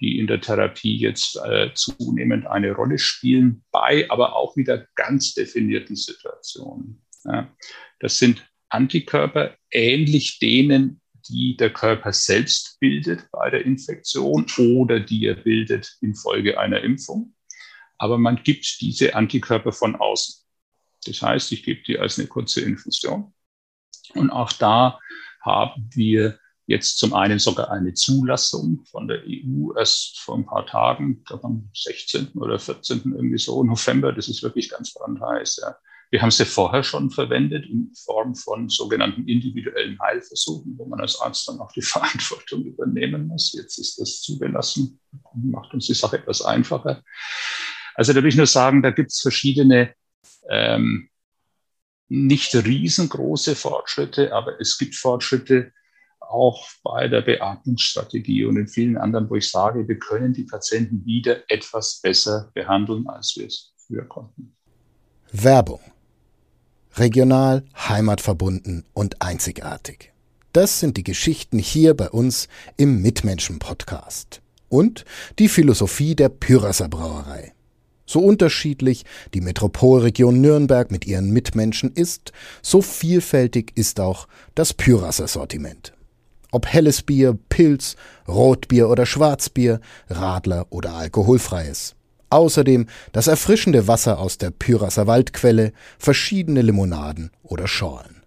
[0.01, 5.35] die in der Therapie jetzt äh, zunehmend eine Rolle spielen, bei aber auch wieder ganz
[5.35, 7.03] definierten Situationen.
[7.25, 7.51] Ja.
[8.01, 15.27] Das sind Antikörper ähnlich denen, die der Körper selbst bildet bei der Infektion oder die
[15.27, 17.35] er bildet infolge einer Impfung.
[17.97, 20.45] Aber man gibt diese Antikörper von außen.
[21.07, 23.33] Das heißt, ich gebe die als eine kurze Infusion
[24.15, 24.99] und auch da
[25.41, 30.67] haben wir jetzt zum einen sogar eine Zulassung von der EU erst vor ein paar
[30.67, 32.33] Tagen, am 16.
[32.35, 33.13] oder 14.
[33.15, 34.13] irgendwie so November.
[34.13, 35.61] Das ist wirklich ganz brandheiß.
[35.63, 35.77] Ja.
[36.15, 41.21] Wir haben sie vorher schon verwendet in Form von sogenannten individuellen Heilversuchen, wo man als
[41.21, 43.53] Arzt dann auch die Verantwortung übernehmen muss.
[43.53, 45.01] Jetzt ist das zugelassen,
[45.35, 47.03] macht uns die Sache etwas einfacher.
[47.97, 49.93] Also da will ich nur sagen, da gibt es verschiedene
[50.49, 51.09] ähm,
[52.07, 55.73] nicht riesengroße Fortschritte, aber es gibt Fortschritte
[56.21, 61.05] auch bei der Beatmungsstrategie und in vielen anderen, wo ich sage, wir können die Patienten
[61.05, 64.57] wieder etwas besser behandeln, als wir es früher konnten.
[65.33, 65.81] Werbung.
[66.97, 70.13] Regional, heimatverbunden und einzigartig.
[70.53, 74.41] Das sind die Geschichten hier bei uns im Mitmenschen-Podcast.
[74.69, 75.05] Und
[75.41, 77.53] die Philosophie der Pyrasser Brauerei.
[78.07, 85.27] So unterschiedlich die Metropolregion Nürnberg mit ihren Mitmenschen ist, so vielfältig ist auch das Pyrasser
[85.27, 85.95] Sortiment.
[86.53, 87.97] Ob helles Bier, Pilz,
[88.29, 91.97] Rotbier oder Schwarzbier, Radler oder alkoholfreies.
[92.35, 98.25] Außerdem das erfrischende Wasser aus der Pyrasser Waldquelle, verschiedene Limonaden oder Schorlen.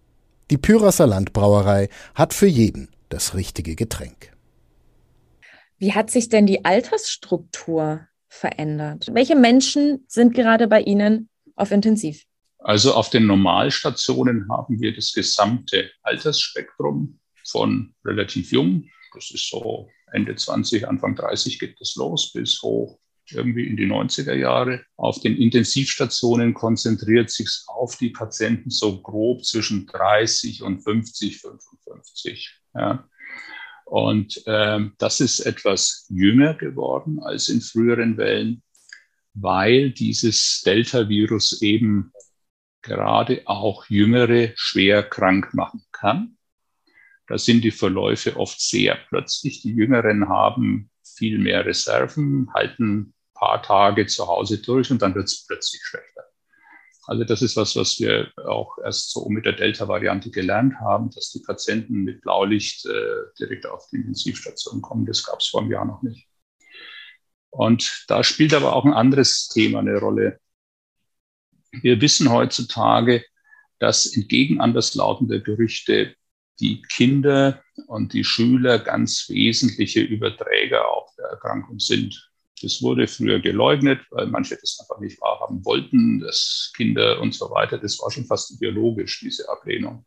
[0.49, 4.31] Die Pyrasser Landbrauerei hat für jeden das richtige Getränk.
[5.77, 9.09] Wie hat sich denn die Altersstruktur verändert?
[9.11, 12.23] Welche Menschen sind gerade bei Ihnen auf Intensiv?
[12.59, 19.89] Also auf den Normalstationen haben wir das gesamte Altersspektrum von relativ jung, das ist so
[20.13, 22.97] Ende 20, Anfang 30 geht das los, bis hoch
[23.31, 24.83] irgendwie in die 90er Jahre.
[24.95, 32.59] Auf den Intensivstationen konzentriert sich auf die Patienten so grob zwischen 30 und 50, 55.
[32.75, 33.07] Ja.
[33.85, 38.61] Und ähm, das ist etwas jünger geworden als in früheren Wellen,
[39.33, 42.11] weil dieses Delta-Virus eben
[42.81, 46.37] gerade auch Jüngere schwer krank machen kann.
[47.27, 49.61] Da sind die Verläufe oft sehr plötzlich.
[49.61, 55.25] Die Jüngeren haben viel mehr Reserven, halten paar Tage zu Hause durch und dann wird
[55.25, 56.23] es plötzlich schlechter.
[57.07, 61.31] Also das ist was, was wir auch erst so mit der Delta-Variante gelernt haben, dass
[61.31, 65.05] die Patienten mit Blaulicht äh, direkt auf die Intensivstation kommen.
[65.05, 66.27] Das gab es vor einem Jahr noch nicht.
[67.49, 70.39] Und da spielt aber auch ein anderes Thema eine Rolle.
[71.71, 73.23] Wir wissen heutzutage,
[73.79, 76.13] dass entgegen anderslautender Gerüchte
[76.59, 82.26] die Kinder und die Schüler ganz wesentliche Überträger auch der Erkrankung sind.
[82.61, 87.49] Das wurde früher geleugnet, weil manche das einfach nicht wahrhaben wollten, dass Kinder und so
[87.51, 87.77] weiter.
[87.77, 90.05] Das war schon fast ideologisch, diese Ablehnung.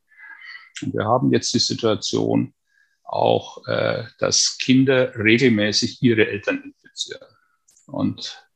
[0.82, 2.54] Und wir haben jetzt die Situation
[3.04, 7.26] auch, äh, dass Kinder regelmäßig ihre Eltern infizieren.
[7.86, 8.46] Und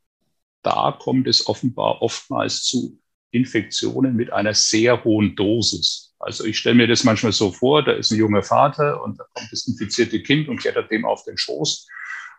[0.62, 6.14] da kommt es offenbar oftmals zu Infektionen mit einer sehr hohen Dosis.
[6.18, 9.24] Also ich stelle mir das manchmal so vor, da ist ein junger Vater und da
[9.35, 11.87] kommt das infizierte Kind und klettert dem auf den Schoß.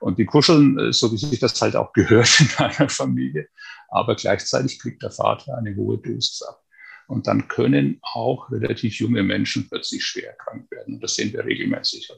[0.06, 3.50] Und die kuscheln, äh, so wie sich das halt auch gehört in einer Familie.
[3.88, 6.62] Aber gleichzeitig kriegt der Vater eine hohe Dosis ab.
[7.08, 10.96] Und dann können auch relativ junge Menschen plötzlich schwer krank werden.
[10.96, 12.12] Und das sehen wir regelmäßig.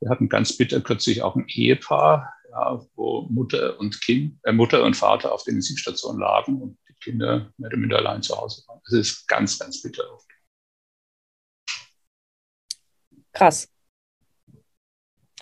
[0.00, 4.82] Wir hatten ganz bitter kürzlich auch ein Ehepaar, ja, wo Mutter und Kind, äh, Mutter
[4.82, 8.62] und Vater auf der Intensivstation lagen und die Kinder mehr oder minder allein zu Hause
[8.68, 8.80] waren.
[8.86, 10.26] Das ist ganz, ganz bitter oft.
[13.34, 13.68] Krass.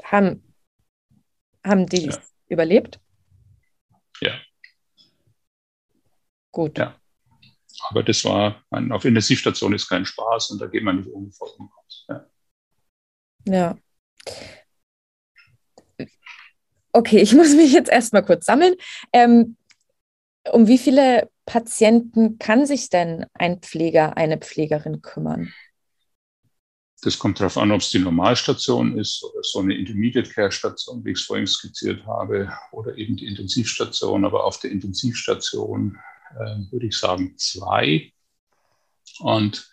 [0.02, 0.49] Haben,
[1.64, 2.18] haben die ja.
[2.48, 3.00] überlebt?
[4.20, 4.40] Ja.
[6.52, 6.78] Gut.
[6.78, 6.96] Ja.
[7.88, 11.30] Aber das war, ein, auf Intensivstation ist kein Spaß und da geht man nicht ohne
[11.32, 12.06] Folgen raus.
[12.08, 12.26] Ja.
[13.46, 13.78] ja.
[16.92, 18.74] Okay, ich muss mich jetzt erstmal kurz sammeln.
[19.12, 19.56] Ähm,
[20.52, 25.52] um wie viele Patienten kann sich denn ein Pfleger, eine Pflegerin kümmern?
[27.02, 31.02] Das kommt darauf an, ob es die Normalstation ist oder so eine Intermediate Care Station,
[31.04, 34.24] wie ich es vorhin skizziert habe, oder eben die Intensivstation.
[34.26, 35.98] Aber auf der Intensivstation
[36.32, 38.12] äh, würde ich sagen zwei.
[39.20, 39.70] Und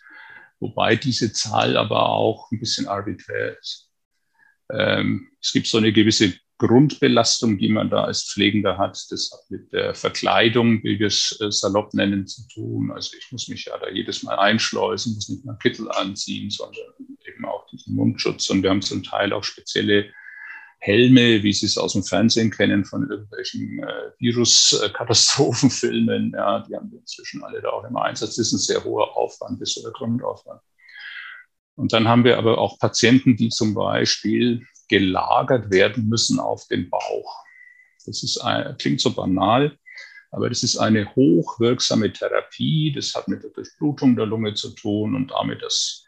[0.58, 3.90] wobei diese Zahl aber auch ein bisschen arbiträr ist.
[4.70, 9.00] Ähm, es gibt so eine gewisse Grundbelastung, die man da als Pflegender hat.
[9.10, 12.90] Das hat mit der Verkleidung, wie wir es äh, salopp nennen, zu tun.
[12.90, 16.84] Also ich muss mich ja da jedes Mal einschleusen, muss nicht mal Kittel anziehen, sondern
[17.78, 18.50] diesen Mundschutz.
[18.50, 20.10] Und wir haben zum Teil auch spezielle
[20.80, 26.34] Helme, wie Sie es aus dem Fernsehen kennen, von irgendwelchen äh, Viruskatastrophenfilmen.
[26.36, 28.36] Ja, die haben wir inzwischen alle da auch im Einsatz.
[28.36, 30.60] Das ist ein sehr hoher Aufwand, bis der Grundaufwand.
[31.74, 36.90] Und dann haben wir aber auch Patienten, die zum Beispiel gelagert werden müssen auf den
[36.90, 37.44] Bauch.
[38.06, 39.76] Das ist ein, klingt so banal,
[40.30, 42.92] aber das ist eine hochwirksame Therapie.
[42.94, 46.04] Das hat mit der Durchblutung der Lunge zu tun und damit, dass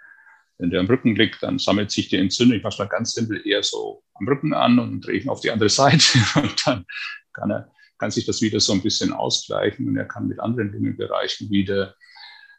[0.61, 3.45] wenn der am Rücken liegt, dann sammelt sich die Entzündung, ich mache mal ganz simpel,
[3.47, 6.85] eher so am Rücken an und drehe ihn auf die andere Seite und dann
[7.33, 10.73] kann, er, kann sich das wieder so ein bisschen ausgleichen und er kann mit anderen
[10.73, 11.95] Lungenbereichen wieder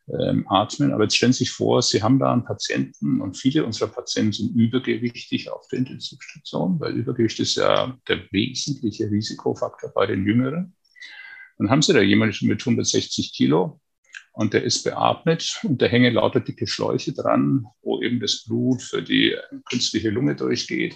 [0.08, 0.94] ähm, atmen.
[0.94, 4.34] Aber jetzt stellen Sie sich vor, Sie haben da einen Patienten und viele unserer Patienten
[4.34, 10.76] sind übergewichtig auf der Intensivstation, weil Übergewicht ist ja der wesentliche Risikofaktor bei den Jüngeren.
[11.60, 13.80] Dann haben Sie da jemanden mit 160 Kilo
[14.34, 18.82] und der ist beatmet und da hängen lauter dicke Schläuche dran, wo eben das Blut
[18.82, 19.36] für die
[19.70, 20.96] künstliche Lunge durchgeht.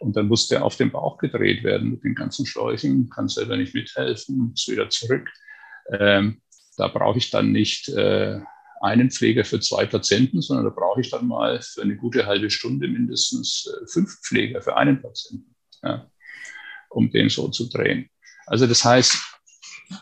[0.00, 3.56] Und dann muss der auf den Bauch gedreht werden mit den ganzen Schläuchen, kann selber
[3.56, 5.28] nicht mithelfen, muss wieder zurück.
[5.92, 6.40] Ähm,
[6.78, 8.40] da brauche ich dann nicht äh,
[8.80, 12.48] einen Pfleger für zwei Patienten, sondern da brauche ich dann mal für eine gute halbe
[12.48, 16.10] Stunde mindestens äh, fünf Pfleger für einen Patienten, ja,
[16.88, 18.08] um den so zu drehen.
[18.46, 19.29] Also das heißt,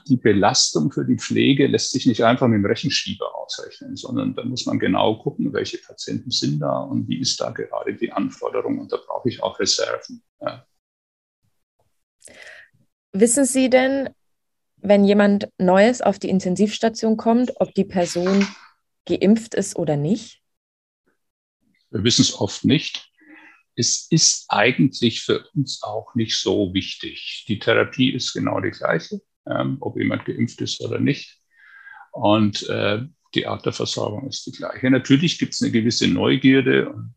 [0.07, 4.45] die Belastung für die Pflege lässt sich nicht einfach mit dem Rechenschieber ausrechnen, sondern da
[4.45, 8.79] muss man genau gucken, welche Patienten sind da und wie ist da gerade die Anforderung
[8.79, 10.23] und da brauche ich auch Reserven.
[10.41, 10.67] Ja.
[13.13, 14.11] Wissen Sie denn,
[14.77, 18.47] wenn jemand Neues auf die Intensivstation kommt, ob die Person
[19.07, 20.43] geimpft ist oder nicht?
[21.91, 23.11] Wir wissen es oft nicht.
[23.75, 27.45] Es ist eigentlich für uns auch nicht so wichtig.
[27.49, 29.21] Die Therapie ist genau die gleiche,
[29.51, 31.41] ähm, ob jemand geimpft ist oder nicht.
[32.13, 33.03] Und äh,
[33.35, 34.91] die Art der Versorgung ist die gleiche.
[34.91, 37.15] Natürlich gibt es eine gewisse Neugierde und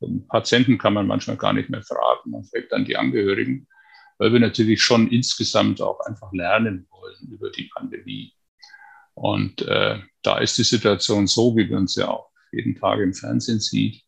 [0.00, 2.30] den Patienten kann man manchmal gar nicht mehr fragen.
[2.30, 3.66] Man fragt dann die Angehörigen
[4.18, 8.32] weil wir natürlich schon insgesamt auch einfach lernen wollen über die Pandemie.
[9.14, 13.14] Und äh, da ist die Situation so, wie wir uns ja auch jeden Tag im
[13.14, 14.02] Fernsehen sieht.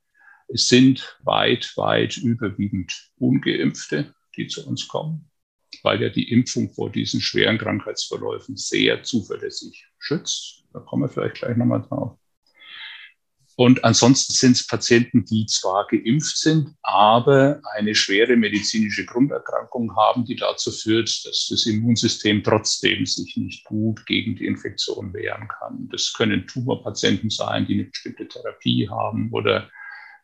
[0.49, 5.31] Es sind weit, weit überwiegend ungeimpfte, die zu uns kommen,
[5.83, 10.65] weil ja die Impfung vor diesen schweren Krankheitsverläufen sehr zuverlässig schützt.
[10.73, 12.19] Da kommen wir vielleicht gleich nochmal drauf.
[13.59, 20.27] Und ansonsten sind es Patienten, die zwar geimpft sind, aber eine schwere medizinische Grunderkrankung haben,
[20.27, 25.89] die dazu führt, dass das Immunsystem trotzdem sich nicht gut gegen die Infektion wehren kann.
[25.91, 29.71] Das können Tumorpatienten sein, die eine bestimmte Therapie haben oder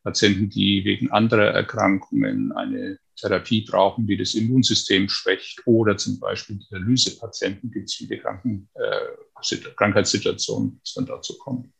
[0.03, 6.59] Patienten, die wegen anderer Erkrankungen eine Therapie brauchen, die das Immunsystem schwächt oder zum Beispiel
[6.71, 11.73] Dialysepatienten gibt es viele Kranken, äh, Krankheitssituationen, die dann dazu kommen.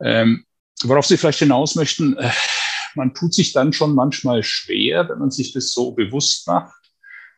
[0.00, 0.44] Ähm,
[0.82, 2.30] worauf Sie vielleicht hinaus möchten, äh,
[2.94, 6.74] man tut sich dann schon manchmal schwer, wenn man sich das so bewusst macht.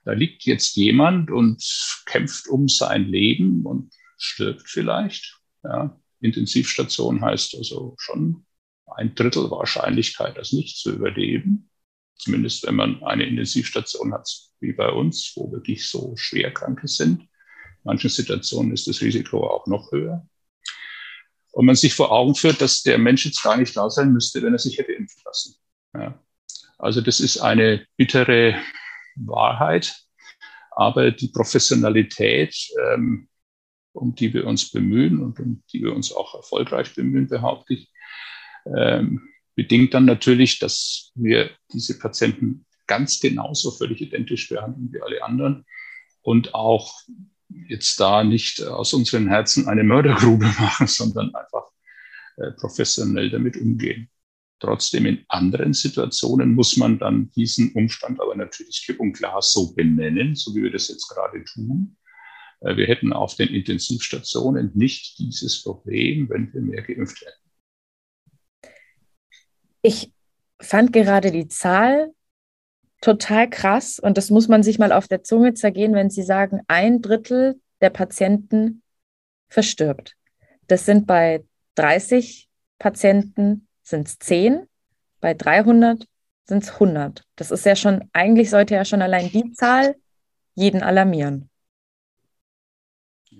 [0.04, 1.62] Da liegt jetzt jemand und
[2.06, 5.38] kämpft um sein Leben und stirbt vielleicht.
[5.62, 5.98] Ja.
[6.20, 8.46] Intensivstation heißt also schon
[8.86, 11.70] ein Drittel Wahrscheinlichkeit, das nicht zu überleben.
[12.16, 14.28] Zumindest wenn man eine Intensivstation hat,
[14.60, 17.22] wie bei uns, wo wirklich so Schwerkranke sind.
[17.22, 17.28] In
[17.84, 20.26] manchen Situationen ist das Risiko auch noch höher.
[21.52, 24.42] Und man sich vor Augen führt, dass der Mensch jetzt gar nicht da sein müsste,
[24.42, 25.54] wenn er sich hätte impfen lassen.
[25.94, 26.18] Ja.
[26.78, 28.60] Also das ist eine bittere
[29.16, 29.94] Wahrheit,
[30.72, 32.56] aber die Professionalität,
[32.92, 33.28] ähm,
[33.92, 37.92] um die wir uns bemühen und um die wir uns auch erfolgreich bemühen, behaupte ich,
[38.76, 45.22] ähm, bedingt dann natürlich, dass wir diese Patienten ganz genauso völlig identisch behandeln wie alle
[45.22, 45.64] anderen
[46.22, 46.92] und auch
[47.68, 51.64] jetzt da nicht aus unseren Herzen eine Mördergrube machen, sondern einfach
[52.36, 54.10] äh, professionell damit umgehen.
[54.60, 59.74] Trotzdem in anderen Situationen muss man dann diesen Umstand aber natürlich klipp und klar so
[59.74, 61.96] benennen, so wie wir das jetzt gerade tun.
[62.60, 67.43] Äh, wir hätten auf den Intensivstationen nicht dieses Problem, wenn wir mehr geimpft hätten.
[69.86, 70.10] Ich
[70.62, 72.14] fand gerade die Zahl
[73.02, 76.62] total krass und das muss man sich mal auf der Zunge zergehen, wenn Sie sagen,
[76.68, 78.82] ein Drittel der Patienten
[79.48, 80.16] verstirbt.
[80.68, 84.66] Das sind bei 30 Patienten sind es 10,
[85.20, 86.06] bei 300
[86.46, 87.22] sind es 100.
[87.36, 89.96] Das ist ja schon, eigentlich sollte ja schon allein die Zahl
[90.54, 91.50] jeden alarmieren.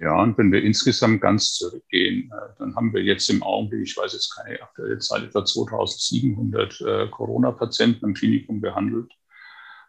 [0.01, 3.97] Ja, und wenn wir insgesamt ganz zurückgehen, äh, dann haben wir jetzt im Augenblick, ich
[3.97, 9.13] weiß jetzt keine aktuelle Zahl, etwa 2700 äh, Corona-Patienten im Klinikum behandelt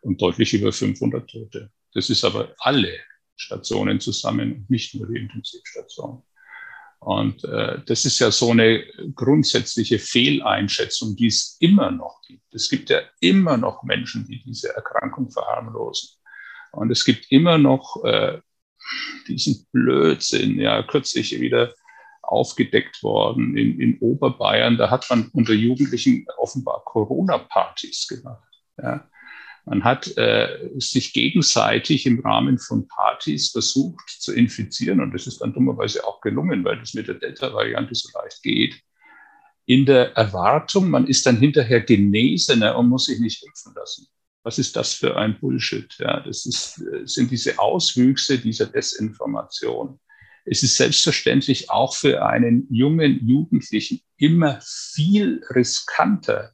[0.01, 1.71] und deutlich über 500 Tote.
[1.93, 2.93] Das ist aber alle
[3.35, 6.23] Stationen zusammen und nicht nur die Intensivstation.
[6.99, 8.85] Und äh, das ist ja so eine
[9.15, 12.53] grundsätzliche Fehleinschätzung, die es immer noch gibt.
[12.53, 16.09] Es gibt ja immer noch Menschen, die diese Erkrankung verharmlosen.
[16.71, 18.39] Und es gibt immer noch äh,
[19.27, 21.73] diesen Blödsinn, ja, kürzlich wieder
[22.21, 24.77] aufgedeckt worden in, in Oberbayern.
[24.77, 28.43] Da hat man unter Jugendlichen offenbar Corona-Partys gemacht.
[28.81, 29.07] Ja.
[29.65, 35.41] Man hat äh, sich gegenseitig im Rahmen von Partys versucht zu infizieren und das ist
[35.41, 38.79] dann dummerweise auch gelungen, weil das mit der Delta-Variante so leicht geht.
[39.65, 44.07] In der Erwartung, man ist dann hinterher Genesener und muss sich nicht impfen lassen.
[44.45, 45.91] Was ist das für ein Bullshit?
[45.97, 49.99] Ja, das ist, äh, sind diese Auswüchse dieser Desinformation.
[50.45, 56.53] Es ist selbstverständlich auch für einen jungen Jugendlichen immer viel riskanter,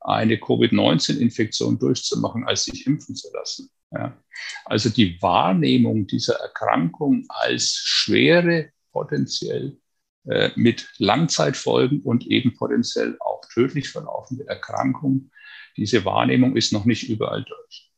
[0.00, 3.70] eine Covid-19-Infektion durchzumachen, als sich impfen zu lassen.
[3.92, 4.20] Ja.
[4.64, 9.78] Also die Wahrnehmung dieser Erkrankung als schwere, potenziell
[10.24, 15.30] äh, mit Langzeitfolgen und eben potenziell auch tödlich verlaufende Erkrankung,
[15.78, 17.90] diese Wahrnehmung ist noch nicht überall durch.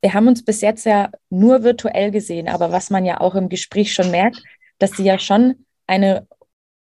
[0.00, 3.48] Wir haben uns bis jetzt ja nur virtuell gesehen, aber was man ja auch im
[3.48, 4.42] Gespräch schon merkt,
[4.78, 6.26] dass Sie ja schon eine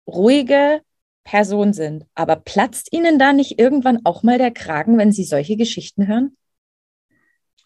[0.05, 0.81] ruhige,
[1.27, 2.05] Person sind.
[2.15, 6.37] Aber platzt Ihnen da nicht irgendwann auch mal der Kragen, wenn Sie solche Geschichten hören?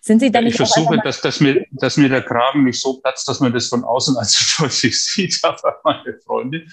[0.02, 3.00] Sind Sie da nicht Ich versuche, dass, dass, mir, dass mir der Kragen nicht so
[3.00, 5.40] platzt, dass man das von außen als so deutlich sieht.
[5.44, 6.66] Aber meine Freunde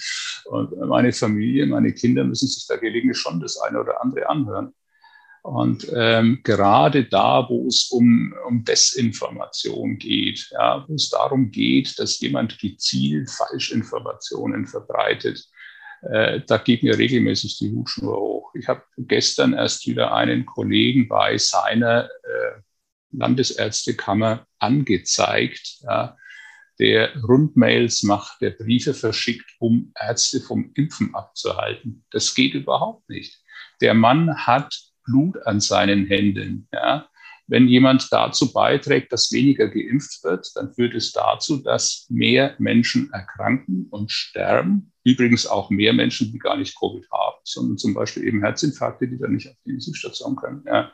[0.45, 4.73] und meine Familie, meine Kinder müssen sich da gelegentlich schon das eine oder andere anhören.
[5.41, 11.97] Und ähm, gerade da, wo es um, um Desinformation geht, ja, wo es darum geht,
[11.97, 15.47] dass jemand gezielt Falschinformationen verbreitet,
[16.01, 18.51] äh, da geht mir regelmäßig die Hutschnur hoch.
[18.55, 22.61] Ich habe gestern erst wieder einen Kollegen bei seiner äh,
[23.11, 26.15] Landesärztekammer angezeigt, ja,
[26.79, 32.05] der Rundmails macht, der Briefe verschickt, um Ärzte vom Impfen abzuhalten.
[32.11, 33.37] Das geht überhaupt nicht.
[33.81, 34.73] Der Mann hat
[35.09, 36.67] Blut an seinen Händen.
[36.71, 37.07] Ja.
[37.47, 43.11] Wenn jemand dazu beiträgt, dass weniger geimpft wird, dann führt es dazu, dass mehr Menschen
[43.11, 44.93] erkranken und sterben.
[45.03, 49.17] Übrigens auch mehr Menschen, die gar nicht Covid haben, sondern zum Beispiel eben Herzinfarkte, die
[49.17, 50.63] dann nicht auf die Intensivstation können.
[50.67, 50.91] Ja.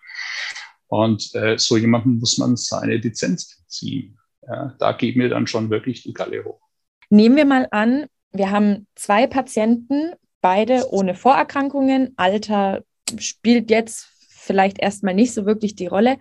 [0.88, 4.18] Und äh, so jemandem muss man seine Lizenz ziehen.
[4.47, 4.74] Ja.
[4.80, 6.61] Da geht mir dann schon wirklich die Galle hoch.
[7.09, 12.13] Nehmen wir mal an, wir haben zwei Patienten, beide ohne Vorerkrankungen.
[12.16, 12.84] Alter
[13.20, 16.18] spielt jetzt vielleicht erstmal nicht so wirklich die Rolle.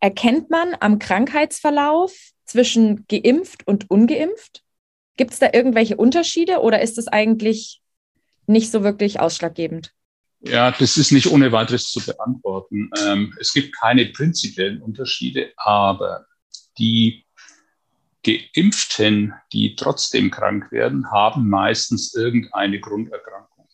[0.00, 2.12] Erkennt man am Krankheitsverlauf
[2.44, 4.62] zwischen geimpft und ungeimpft?
[5.16, 7.82] Gibt es da irgendwelche Unterschiede oder ist es eigentlich
[8.46, 9.92] nicht so wirklich ausschlaggebend?
[10.40, 12.90] Ja, das ist nicht ohne weiteres zu beantworten.
[12.98, 16.26] Ähm, es gibt keine prinzipiellen Unterschiede, aber
[16.78, 17.26] die
[18.24, 23.68] Geimpften, die trotzdem krank werden, haben meistens irgendeine Grunderkrankung.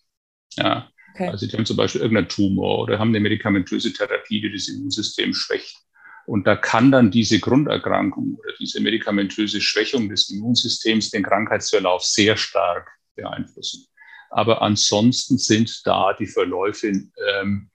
[0.54, 1.28] Ja, Okay.
[1.28, 5.32] Also die haben zum Beispiel irgendeinen Tumor oder haben eine medikamentöse Therapie, die das Immunsystem
[5.32, 5.78] schwächt.
[6.26, 12.36] Und da kann dann diese Grunderkrankung oder diese medikamentöse Schwächung des Immunsystems den Krankheitsverlauf sehr
[12.36, 13.86] stark beeinflussen.
[14.28, 17.70] Aber ansonsten sind da die Verläufe, ähm,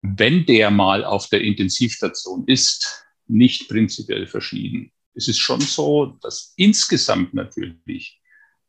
[0.00, 4.92] wenn der mal auf der Intensivstation ist, nicht prinzipiell verschieden.
[5.14, 8.18] Es ist schon so, dass insgesamt natürlich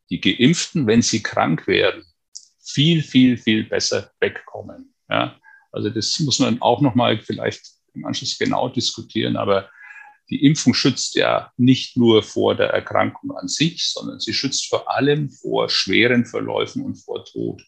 [0.09, 2.03] die Geimpften, wenn sie krank werden,
[2.72, 4.93] viel, viel, viel besser wegkommen.
[5.09, 5.39] Ja?
[5.72, 7.61] Also das muss man auch nochmal vielleicht
[7.93, 9.69] im Anschluss genau diskutieren, aber
[10.30, 14.89] die Impfung schützt ja nicht nur vor der Erkrankung an sich, sondern sie schützt vor
[14.89, 17.61] allem vor schweren Verläufen und vor Tod.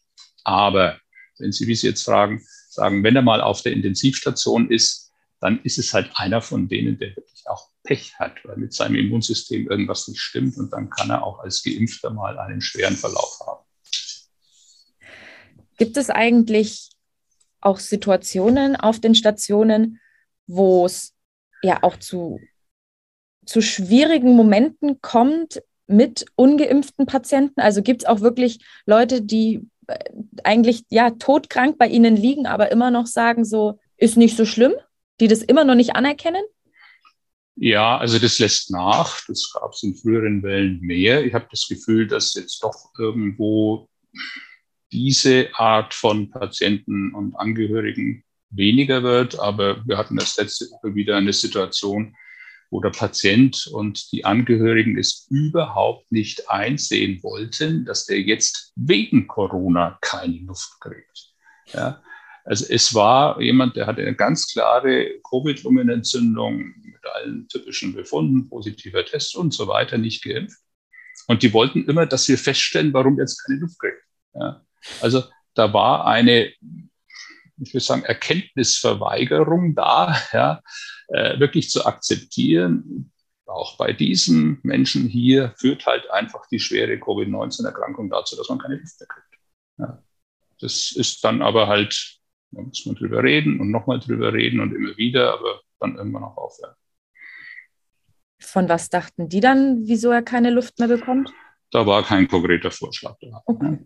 [0.45, 0.97] Aber
[1.39, 5.61] wenn Sie, wie Sie jetzt fragen, sagen, wenn er mal auf der Intensivstation ist, dann
[5.63, 9.69] ist es halt einer von denen, der wirklich auch Pech hat, weil mit seinem Immunsystem
[9.69, 13.52] irgendwas nicht stimmt und dann kann er auch als Geimpfter mal einen schweren Verlauf haben.
[15.77, 16.89] Gibt es eigentlich
[17.61, 19.99] auch Situationen auf den Stationen,
[20.47, 21.13] wo es
[21.61, 22.39] ja auch zu,
[23.45, 27.61] zu schwierigen Momenten kommt mit ungeimpften Patienten?
[27.61, 29.97] Also gibt es auch wirklich Leute, die äh,
[30.43, 34.73] eigentlich ja todkrank bei ihnen liegen, aber immer noch sagen, so ist nicht so schlimm,
[35.19, 36.43] die das immer noch nicht anerkennen?
[37.55, 39.21] Ja, also das lässt nach.
[39.27, 41.23] Das gab es in früheren Wellen mehr.
[41.23, 43.87] Ich habe das Gefühl, dass jetzt doch irgendwo
[44.93, 49.39] diese Art von Patienten und Angehörigen weniger wird.
[49.39, 52.15] Aber wir hatten das letzte Woche wieder eine Situation,
[52.69, 59.27] wo der Patient und die Angehörigen es überhaupt nicht einsehen wollten, dass der jetzt wegen
[59.27, 61.33] Corona keine Luft kriegt.
[61.73, 62.01] Ja,
[62.45, 69.05] also es war jemand, der hatte eine ganz klare Covid-Lungenentzündung mit allen typischen Befunden, positiver
[69.05, 70.57] Test und so weiter, nicht geimpft.
[71.27, 74.01] Und die wollten immer, dass wir feststellen, warum jetzt keine Luft kriegt.
[74.33, 74.65] Ja.
[75.01, 75.23] Also
[75.53, 76.53] da war eine,
[77.57, 80.61] ich würde sagen, Erkenntnisverweigerung da, ja,
[81.09, 83.11] äh, wirklich zu akzeptieren.
[83.45, 88.77] Auch bei diesen Menschen hier führt halt einfach die schwere Covid-19-Erkrankung dazu, dass man keine
[88.77, 89.41] Luft mehr kriegt.
[89.77, 90.03] Ja.
[90.59, 92.19] Das ist dann aber halt,
[92.51, 96.23] da muss man drüber reden und nochmal drüber reden und immer wieder, aber dann irgendwann
[96.23, 96.75] auch aufhören.
[98.39, 101.31] Von was dachten die dann, wieso er keine Luft mehr bekommt?
[101.71, 103.41] Da war kein konkreter Vorschlag da.
[103.45, 103.79] Okay.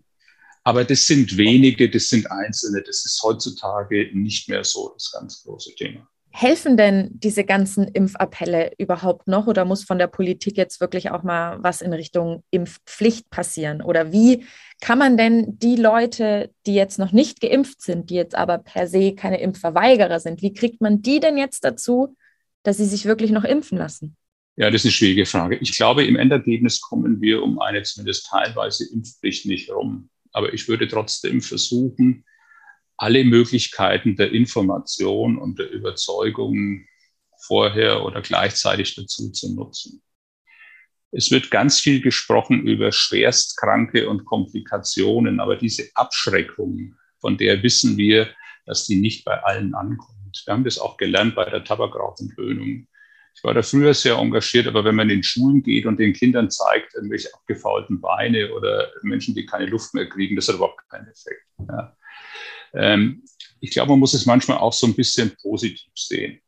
[0.68, 2.82] Aber das sind wenige, das sind Einzelne.
[2.82, 6.06] Das ist heutzutage nicht mehr so das ganz große Thema.
[6.30, 11.22] Helfen denn diese ganzen Impfappelle überhaupt noch oder muss von der Politik jetzt wirklich auch
[11.22, 13.80] mal was in Richtung Impfpflicht passieren?
[13.80, 14.44] Oder wie
[14.82, 18.88] kann man denn die Leute, die jetzt noch nicht geimpft sind, die jetzt aber per
[18.88, 22.14] se keine Impfverweigerer sind, wie kriegt man die denn jetzt dazu,
[22.62, 24.18] dass sie sich wirklich noch impfen lassen?
[24.56, 25.56] Ja, das ist eine schwierige Frage.
[25.62, 30.10] Ich glaube, im Endergebnis kommen wir um eine zumindest teilweise Impfpflicht nicht rum.
[30.32, 32.24] Aber ich würde trotzdem versuchen,
[32.96, 36.86] alle Möglichkeiten der Information und der Überzeugung
[37.46, 40.02] vorher oder gleichzeitig dazu zu nutzen.
[41.10, 47.96] Es wird ganz viel gesprochen über Schwerstkranke und Komplikationen, aber diese Abschreckung, von der wissen
[47.96, 48.28] wir,
[48.66, 50.42] dass die nicht bei allen ankommt.
[50.44, 52.86] Wir haben das auch gelernt bei der Tabakrauchentwöhnung.
[53.38, 56.50] Ich war da früher sehr engagiert, aber wenn man in Schulen geht und den Kindern
[56.50, 61.06] zeigt, irgendwelche abgefaulten Beine oder Menschen, die keine Luft mehr kriegen, das hat überhaupt keinen
[61.06, 61.46] Effekt.
[61.68, 61.96] Ja.
[62.74, 63.22] Ähm,
[63.60, 66.40] ich glaube, man muss es manchmal auch so ein bisschen positiv sehen.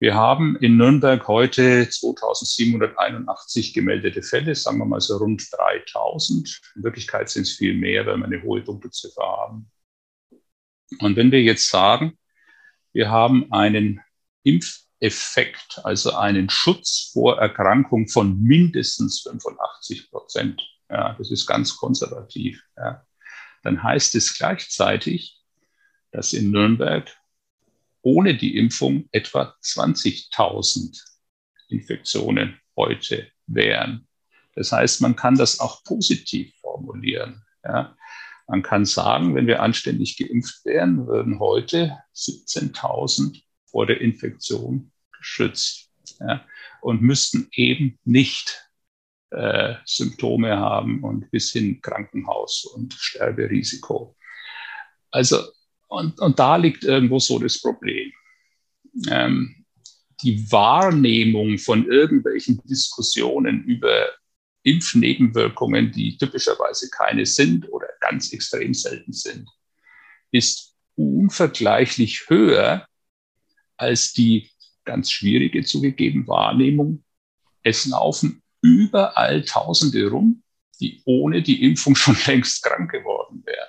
[0.00, 6.60] Wir haben in Nürnberg heute 2781 gemeldete Fälle, sagen wir mal so rund 3000.
[6.76, 9.70] In Wirklichkeit sind es viel mehr, weil wir eine hohe Dunkelziffer haben.
[10.98, 12.18] Und wenn wir jetzt sagen,
[12.92, 14.02] wir haben einen
[14.42, 20.62] Impf Effekt, also einen Schutz vor Erkrankung von mindestens 85 Prozent.
[20.88, 22.62] Ja, das ist ganz konservativ.
[22.76, 23.04] Ja.
[23.64, 25.40] Dann heißt es gleichzeitig,
[26.12, 27.10] dass in Nürnberg
[28.02, 31.02] ohne die Impfung etwa 20.000
[31.68, 34.06] Infektionen heute wären.
[34.54, 37.42] Das heißt, man kann das auch positiv formulieren.
[37.64, 37.96] Ja.
[38.46, 43.42] Man kann sagen, wenn wir anständig geimpft wären, würden heute 17.000
[43.72, 46.46] vor der Infektion geschützt ja,
[46.80, 48.70] und müssten eben nicht
[49.30, 54.16] äh, Symptome haben und bis hin Krankenhaus und Sterberisiko.
[55.10, 55.42] Also,
[55.88, 58.12] und, und da liegt irgendwo so das Problem.
[59.08, 59.64] Ähm,
[60.22, 64.06] die Wahrnehmung von irgendwelchen Diskussionen über
[64.62, 69.48] Impfnebenwirkungen, die typischerweise keine sind oder ganz extrem selten sind,
[70.30, 72.86] ist unvergleichlich höher
[73.82, 74.48] als die
[74.84, 77.04] ganz schwierige zugegeben Wahrnehmung.
[77.62, 80.42] Es laufen überall Tausende rum,
[80.80, 83.68] die ohne die Impfung schon längst krank geworden wären.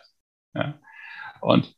[0.55, 0.79] Ja.
[1.41, 1.75] Und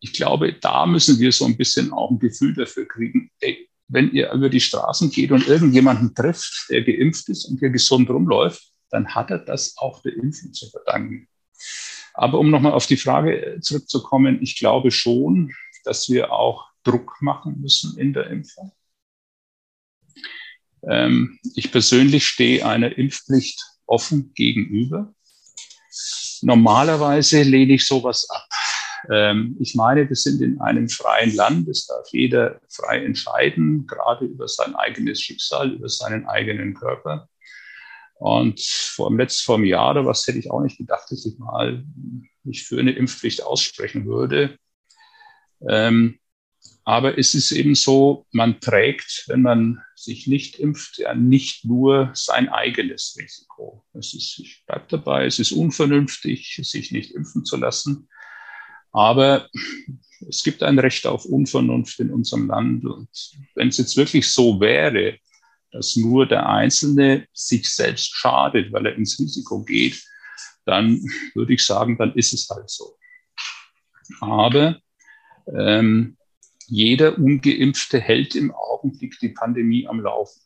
[0.00, 4.10] ich glaube, da müssen wir so ein bisschen auch ein Gefühl dafür kriegen, ey, wenn
[4.12, 8.62] ihr über die Straßen geht und irgendjemanden trifft, der geimpft ist und hier gesund rumläuft,
[8.90, 11.28] dann hat er das auch der Impfung zu verdanken.
[12.14, 15.52] Aber um nochmal auf die Frage zurückzukommen, ich glaube schon,
[15.84, 18.72] dass wir auch Druck machen müssen in der Impfung.
[20.88, 25.14] Ähm, ich persönlich stehe einer Impfpflicht offen gegenüber.
[26.42, 28.48] Normalerweise lehne ich sowas ab.
[29.10, 31.68] Ähm, ich meine, wir sind in einem freien Land.
[31.68, 37.28] Es darf jeder frei entscheiden, gerade über sein eigenes Schicksal, über seinen eigenen Körper.
[38.14, 41.26] Und vor dem letzten vor einem Jahr oder was hätte ich auch nicht gedacht, dass
[41.26, 41.84] ich mal
[42.44, 44.56] mich für eine Impfpflicht aussprechen würde.
[45.68, 46.18] Ähm,
[46.84, 52.10] aber es ist eben so, man trägt, wenn man sich nicht impft, ja nicht nur
[52.14, 53.84] sein eigenes Risiko.
[53.92, 58.08] Es ist, ich bleibe dabei, es ist unvernünftig, sich nicht impfen zu lassen.
[58.90, 59.48] Aber
[60.28, 62.84] es gibt ein Recht auf Unvernunft in unserem Land.
[62.84, 63.08] Und
[63.54, 65.18] wenn es jetzt wirklich so wäre,
[65.70, 70.02] dass nur der Einzelne sich selbst schadet, weil er ins Risiko geht,
[70.66, 71.00] dann
[71.34, 72.98] würde ich sagen, dann ist es halt so.
[74.20, 74.78] Aber
[75.46, 76.16] ähm,
[76.72, 80.40] jeder ungeimpfte hält im Augenblick die Pandemie am Laufen.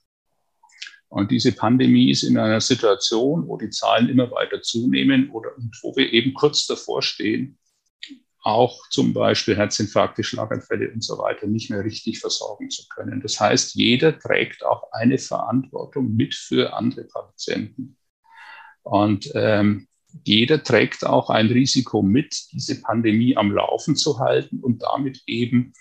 [1.08, 5.50] Und diese Pandemie ist in einer Situation, wo die Zahlen immer weiter zunehmen oder
[5.82, 7.60] wo wir eben kurz davor stehen,
[8.42, 13.20] auch zum Beispiel Herzinfarkte, Schlaganfälle und so weiter nicht mehr richtig versorgen zu können.
[13.20, 17.98] Das heißt, jeder trägt auch eine Verantwortung mit für andere Patienten.
[18.82, 19.86] Und ähm,
[20.24, 25.72] jeder trägt auch ein Risiko mit, diese Pandemie am Laufen zu halten und damit eben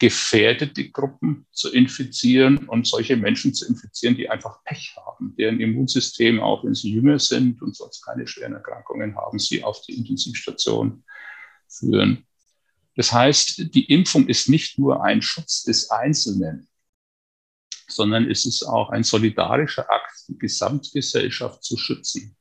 [0.00, 6.40] gefährdete Gruppen zu infizieren und solche Menschen zu infizieren, die einfach Pech haben, deren Immunsystem,
[6.40, 11.04] auch wenn sie jünger sind und sonst keine schweren Erkrankungen haben, sie auf die Intensivstation
[11.68, 12.26] führen.
[12.96, 16.66] Das heißt, die Impfung ist nicht nur ein Schutz des Einzelnen,
[17.86, 22.36] sondern es ist auch ein solidarischer Akt, die Gesamtgesellschaft zu schützen.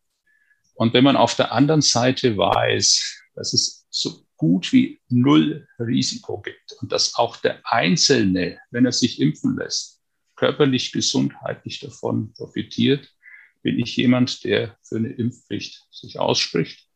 [0.75, 6.41] Und wenn man auf der anderen Seite weiß, dass es so gut wie null Risiko
[6.41, 10.01] gibt und dass auch der Einzelne, wenn er sich impfen lässt,
[10.35, 13.13] körperlich, gesundheitlich davon profitiert,
[13.61, 16.87] bin ich jemand, der für eine Impfpflicht sich ausspricht.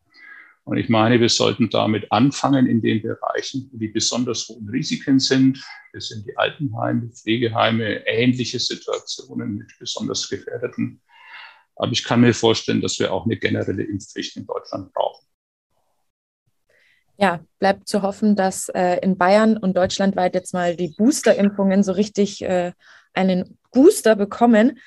[0.64, 5.62] Und ich meine, wir sollten damit anfangen in den Bereichen, die besonders hohen Risiken sind.
[5.92, 11.02] Das sind die Altenheime, Pflegeheime, ähnliche Situationen mit besonders gefährdeten.
[11.76, 15.28] Aber ich kann mir vorstellen, dass wir auch eine generelle Impfpflicht in Deutschland brauchen.
[17.18, 21.92] Ja, bleibt zu hoffen, dass äh, in Bayern und deutschlandweit jetzt mal die Booster-Impfungen so
[21.92, 22.72] richtig äh,
[23.14, 24.80] einen Booster bekommen.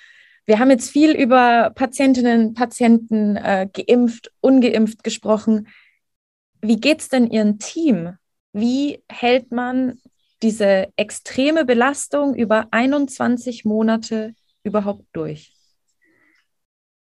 [0.44, 5.68] Wir haben jetzt viel über Patientinnen, Patienten, äh, geimpft, ungeimpft gesprochen.
[6.60, 8.16] Wie geht es denn Ihrem Team?
[8.52, 10.00] Wie hält man
[10.42, 15.52] diese extreme Belastung über 21 Monate überhaupt durch?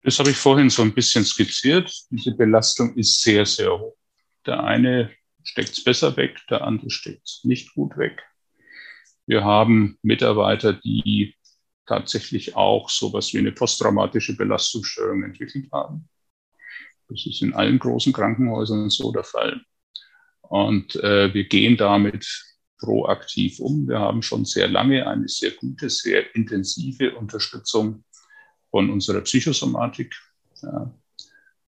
[0.04, 1.92] Das habe ich vorhin so ein bisschen skizziert.
[2.10, 3.96] Diese Belastung ist sehr, sehr hoch.
[4.46, 5.12] Der eine
[5.44, 8.24] steckt es besser weg, der andere steckt es nicht gut weg.
[9.26, 11.36] Wir haben Mitarbeiter, die
[11.86, 16.10] tatsächlich auch sowas wie eine posttraumatische Belastungsstörung entwickelt haben.
[17.10, 19.62] Das ist in allen großen Krankenhäusern so der Fall.
[20.42, 22.28] Und äh, wir gehen damit
[22.80, 23.88] proaktiv um.
[23.88, 28.04] Wir haben schon sehr lange eine sehr gute, sehr intensive Unterstützung
[28.70, 30.16] von unserer Psychosomatik.
[30.62, 30.94] Ja,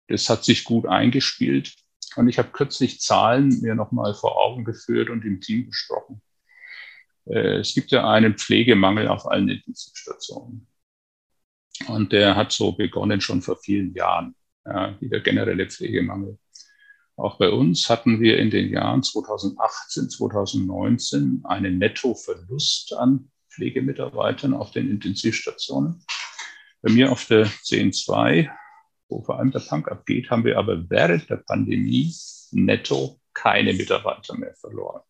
[0.08, 1.74] das hat sich gut eingespielt.
[2.16, 6.22] Und ich habe kürzlich Zahlen mir nochmal vor Augen geführt und im Team besprochen.
[7.26, 10.66] Äh, es gibt ja einen Pflegemangel auf allen Intensivstationen.
[11.88, 14.34] Und der hat so begonnen schon vor vielen Jahren,
[14.64, 16.38] ja, der generelle Pflegemangel.
[17.16, 24.70] Auch bei uns hatten wir in den Jahren 2018, 2019 einen Nettoverlust an Pflegemitarbeitern auf
[24.70, 26.04] den Intensivstationen.
[26.80, 28.50] Bei mir auf der 10.2
[29.12, 32.14] wo vor allem der Punk abgeht, haben wir aber während der Pandemie
[32.50, 35.02] netto keine Mitarbeiter mehr verloren.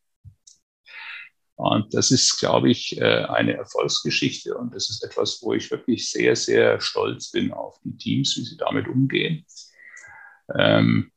[1.54, 6.10] Und das ist, glaube ich, äh, eine Erfolgsgeschichte und das ist etwas, wo ich wirklich
[6.10, 9.44] sehr, sehr stolz bin auf die Teams, wie sie damit umgehen.
[10.58, 11.12] Ähm,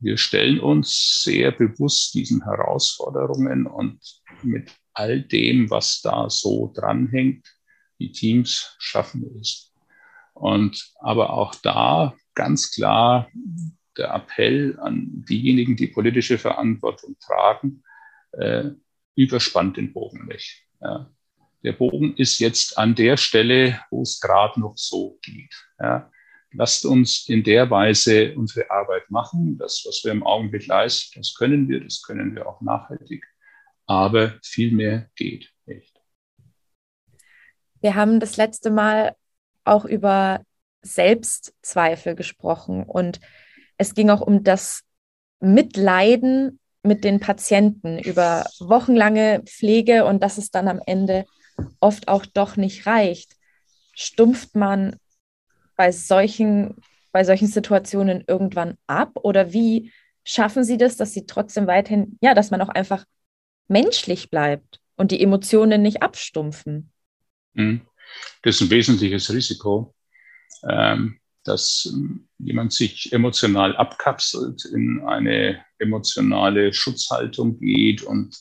[0.00, 4.00] wir stellen uns sehr bewusst diesen Herausforderungen und
[4.42, 7.46] mit all dem, was da so dranhängt,
[8.00, 9.69] die Teams schaffen es
[10.40, 13.28] und aber auch da ganz klar
[13.98, 17.82] der Appell an diejenigen, die politische Verantwortung tragen,
[18.32, 18.70] äh,
[19.16, 20.64] überspannt den Bogen nicht.
[20.80, 21.10] Ja.
[21.62, 25.54] Der Bogen ist jetzt an der Stelle, wo es gerade noch so geht.
[25.78, 26.10] Ja.
[26.52, 29.58] Lasst uns in der Weise unsere Arbeit machen.
[29.58, 33.26] Das, was wir im Augenblick leisten, das können wir, das können wir auch nachhaltig.
[33.84, 36.00] Aber viel mehr geht nicht.
[37.82, 39.14] Wir haben das letzte Mal
[39.64, 40.40] auch über
[40.82, 43.20] Selbstzweifel gesprochen und
[43.76, 44.82] es ging auch um das
[45.40, 51.24] Mitleiden mit den Patienten über wochenlange Pflege und dass es dann am Ende
[51.80, 53.36] oft auch doch nicht reicht.
[53.94, 54.96] Stumpft man
[55.76, 56.76] bei solchen,
[57.12, 59.92] bei solchen Situationen irgendwann ab oder wie
[60.24, 63.04] schaffen Sie das, dass Sie trotzdem weiterhin, ja, dass man auch einfach
[63.68, 66.92] menschlich bleibt und die Emotionen nicht abstumpfen?
[67.54, 67.82] Mhm.
[68.42, 69.94] Das ist ein wesentliches Risiko,
[70.68, 78.36] ähm, dass ähm, jemand sich emotional abkapselt, in eine emotionale Schutzhaltung geht und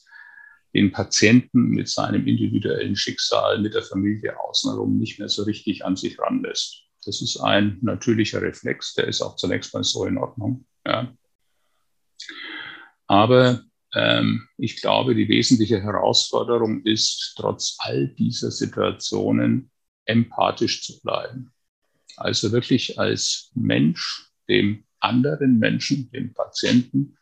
[0.74, 5.95] den Patienten mit seinem individuellen Schicksal, mit der Familie außenrum nicht mehr so richtig an
[5.95, 6.84] sich ranlässt.
[7.05, 10.65] Das ist ein natürlicher Reflex, der ist auch zunächst mal so in Ordnung.
[10.86, 11.11] Ja.
[13.07, 13.63] Aber
[14.58, 19.72] ich glaube, die wesentliche Herausforderung ist, trotz all dieser Situationen
[20.06, 21.52] empathisch zu bleiben.
[22.16, 27.18] Also wirklich als Mensch dem anderen Menschen, dem Patienten,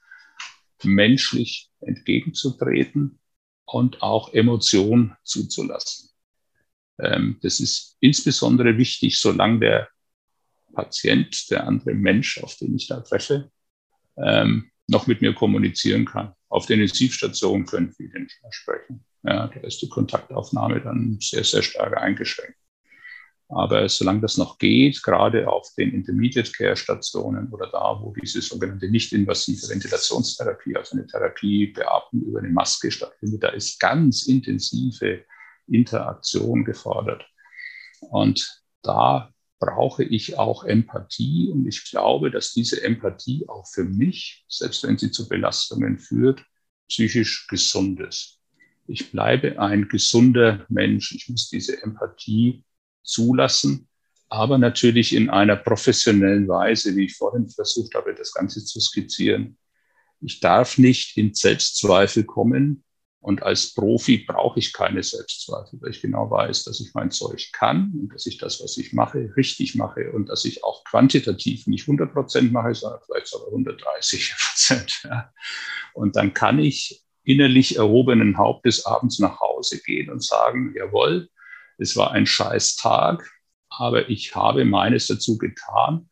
[0.83, 3.19] menschlich entgegenzutreten
[3.65, 6.09] und auch Emotionen zuzulassen.
[6.99, 9.89] Ähm, das ist insbesondere wichtig, solange der
[10.73, 13.51] Patient, der andere Mensch, auf den ich da treffe,
[14.17, 16.33] ähm, noch mit mir kommunizieren kann.
[16.49, 19.05] Auf der Intensivstation können viele nicht mehr sprechen.
[19.23, 22.57] Ja, da ist die Kontaktaufnahme dann sehr, sehr stark eingeschränkt.
[23.49, 28.41] Aber solange das noch geht, gerade auf den Intermediate Care Stationen oder da, wo diese
[28.41, 35.23] sogenannte nicht-invasive Ventilationstherapie, also eine Therapie beatmen über eine Maske stattfindet, da ist ganz intensive
[35.67, 37.25] Interaktion gefordert.
[38.01, 41.49] Und da brauche ich auch Empathie.
[41.51, 46.43] Und ich glaube, dass diese Empathie auch für mich, selbst wenn sie zu Belastungen führt,
[46.87, 48.39] psychisch gesund ist.
[48.87, 51.13] Ich bleibe ein gesunder Mensch.
[51.13, 52.63] Ich muss diese Empathie
[53.03, 53.87] zulassen,
[54.29, 59.57] aber natürlich in einer professionellen Weise, wie ich vorhin versucht habe, das Ganze zu skizzieren.
[60.21, 62.83] Ich darf nicht in Selbstzweifel kommen,
[63.27, 67.49] und als Profi brauche ich keine Selbstzweifel, weil ich genau weiß, dass ich mein Zeug
[67.51, 71.67] kann und dass ich das, was ich mache, richtig mache und dass ich auch quantitativ
[71.67, 75.01] nicht 100 Prozent mache, sondern vielleicht sogar 130 Prozent.
[75.03, 75.33] Ja.
[75.93, 81.27] Und dann kann ich innerlich erhobenen Hauptes abends nach Hause gehen und sagen, jawohl,
[81.77, 83.29] es war ein scheiß Tag,
[83.69, 86.09] aber ich habe meines dazu getan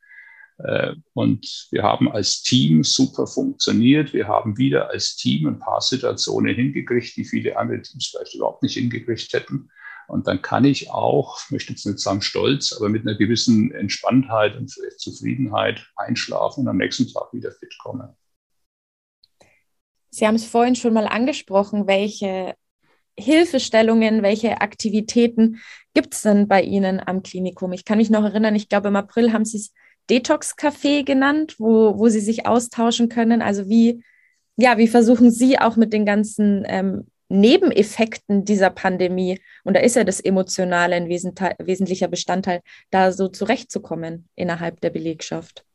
[1.13, 4.13] und wir haben als Team super funktioniert.
[4.13, 8.63] Wir haben wieder als Team ein paar Situationen hingekriegt, die viele andere Teams vielleicht überhaupt
[8.63, 9.69] nicht hingekriegt hätten.
[10.07, 14.55] Und dann kann ich auch, möchte jetzt nicht sagen stolz, aber mit einer gewissen Entspanntheit
[14.55, 18.15] und Zufriedenheit einschlafen und am nächsten Tag wieder fit kommen.
[20.11, 22.55] Sie haben es vorhin schon mal angesprochen, welche
[23.17, 25.61] Hilfestellungen, welche Aktivitäten
[25.93, 27.73] gibt es denn bei Ihnen am Klinikum?
[27.73, 29.73] Ich kann mich noch erinnern, ich glaube, im April haben Sie es
[30.09, 33.41] Detox-Café genannt, wo, wo sie sich austauschen können.
[33.41, 34.03] Also wie,
[34.55, 39.95] ja, wie versuchen Sie auch mit den ganzen ähm, Nebeneffekten dieser Pandemie, und da ist
[39.95, 45.65] ja das Emotionale ein wesentlicher Bestandteil, da so zurechtzukommen innerhalb der Belegschaft?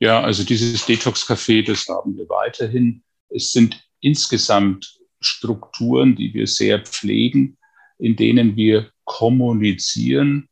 [0.00, 3.02] Ja, also dieses Detox-Café, das haben wir weiterhin.
[3.28, 7.56] Es sind insgesamt Strukturen, die wir sehr pflegen,
[7.98, 10.48] in denen wir kommunizieren,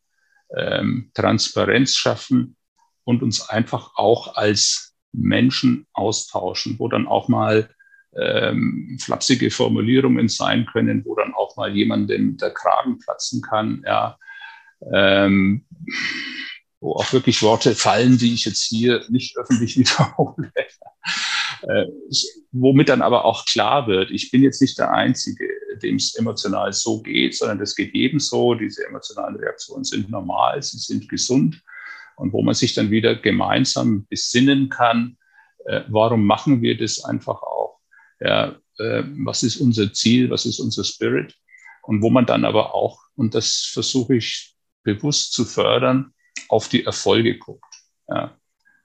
[0.55, 2.55] ähm, Transparenz schaffen
[3.03, 7.69] und uns einfach auch als Menschen austauschen, wo dann auch mal
[8.15, 14.17] ähm, flapsige Formulierungen sein können, wo dann auch mal jemandem der Kragen platzen kann, ja,
[14.93, 15.65] ähm,
[16.79, 20.51] wo auch wirklich Worte fallen, die ich jetzt hier nicht öffentlich wiederhole,
[21.63, 21.85] äh,
[22.51, 25.47] womit dann aber auch klar wird, ich bin jetzt nicht der Einzige,
[25.83, 28.53] dem es emotional so geht, sondern das geht jedem so.
[28.53, 31.61] Diese emotionalen Reaktionen sind normal, sie sind gesund.
[32.15, 35.17] Und wo man sich dann wieder gemeinsam besinnen kann,
[35.65, 37.79] äh, warum machen wir das einfach auch?
[38.19, 40.29] Ja, äh, was ist unser Ziel?
[40.29, 41.35] Was ist unser Spirit?
[41.83, 46.13] Und wo man dann aber auch, und das versuche ich bewusst zu fördern,
[46.47, 47.73] auf die Erfolge guckt.
[48.07, 48.37] Ja.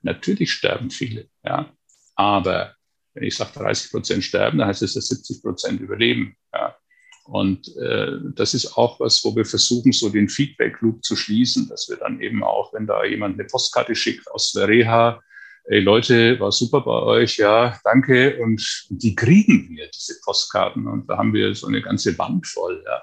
[0.03, 1.73] Natürlich sterben viele, ja.
[2.15, 2.75] aber
[3.15, 6.37] wenn ich sage 30 Prozent sterben, dann heißt es, dass 70 Prozent überleben.
[6.53, 6.77] Ja.
[7.25, 11.89] Und äh, das ist auch was, wo wir versuchen, so den Feedback-Loop zu schließen, dass
[11.89, 15.23] wir dann eben auch, wenn da jemand eine Postkarte schickt aus der Reha,
[15.65, 18.39] ey Leute, war super bei euch, ja, danke.
[18.43, 20.87] Und die kriegen wir, diese Postkarten.
[20.87, 22.85] Und da haben wir so eine ganze Wand voll.
[22.85, 23.03] Ja.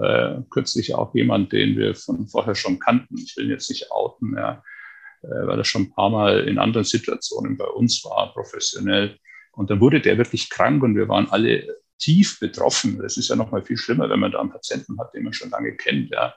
[0.00, 3.18] Äh, kürzlich auch jemand, den wir von vorher schon kannten.
[3.18, 4.62] Ich will ihn jetzt nicht outen, ja,
[5.22, 9.18] äh, weil er schon ein paar Mal in anderen Situationen bei uns war, professionell.
[9.50, 12.98] Und dann wurde der wirklich krank und wir waren alle tief betroffen.
[12.98, 15.32] Das ist ja noch mal viel schlimmer, wenn man da einen Patienten hat, den man
[15.32, 16.10] schon lange kennt.
[16.10, 16.34] Ja.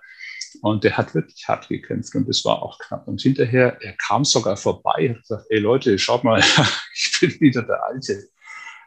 [0.62, 3.08] Und der hat wirklich hart gekämpft und das war auch knapp.
[3.08, 6.40] Und hinterher, er kam sogar vorbei und gesagt, ey Leute, schaut mal,
[6.94, 8.30] ich bin wieder der Alte.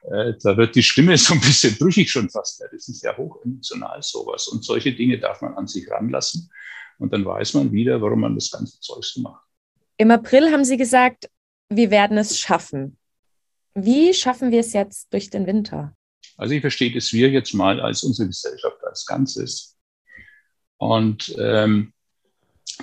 [0.05, 2.63] Äh, da wird die Stimme so ein bisschen brüchig schon fast.
[2.73, 4.49] Das ist ja hochemotional sowas.
[4.49, 6.51] Und solche Dinge darf man an sich ranlassen.
[6.99, 9.45] Und dann weiß man wieder, warum man das ganze Zeug so macht.
[9.99, 11.29] Im April haben Sie gesagt,
[11.69, 12.99] wir werden es schaffen.
[13.75, 15.95] Wie schaffen wir es jetzt durch den Winter?
[16.39, 19.77] Also ich verstehe das wir jetzt mal als unsere Gesellschaft als Ganzes.
[20.79, 21.93] Und ähm,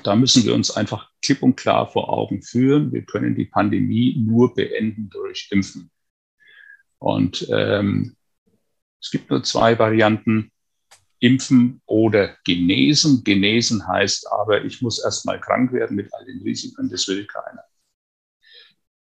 [0.04, 2.92] da müssen wir uns einfach klipp und klar vor Augen führen.
[2.92, 5.90] Wir können die Pandemie nur beenden durch Impfen.
[7.00, 8.18] Und ähm,
[9.02, 10.52] es gibt nur zwei Varianten,
[11.20, 13.24] impfen oder genesen.
[13.24, 17.64] Genesen heißt aber, ich muss erstmal krank werden mit all den Risiken, das will keiner.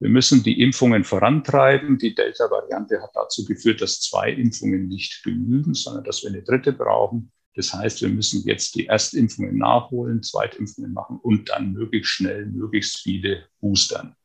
[0.01, 1.99] Wir müssen die Impfungen vorantreiben.
[1.99, 6.73] Die Delta-Variante hat dazu geführt, dass zwei Impfungen nicht genügen, sondern dass wir eine dritte
[6.73, 7.31] brauchen.
[7.55, 13.01] Das heißt, wir müssen jetzt die Erstimpfungen nachholen, Zweitimpfungen machen und dann möglichst schnell möglichst
[13.01, 14.17] viele boostern.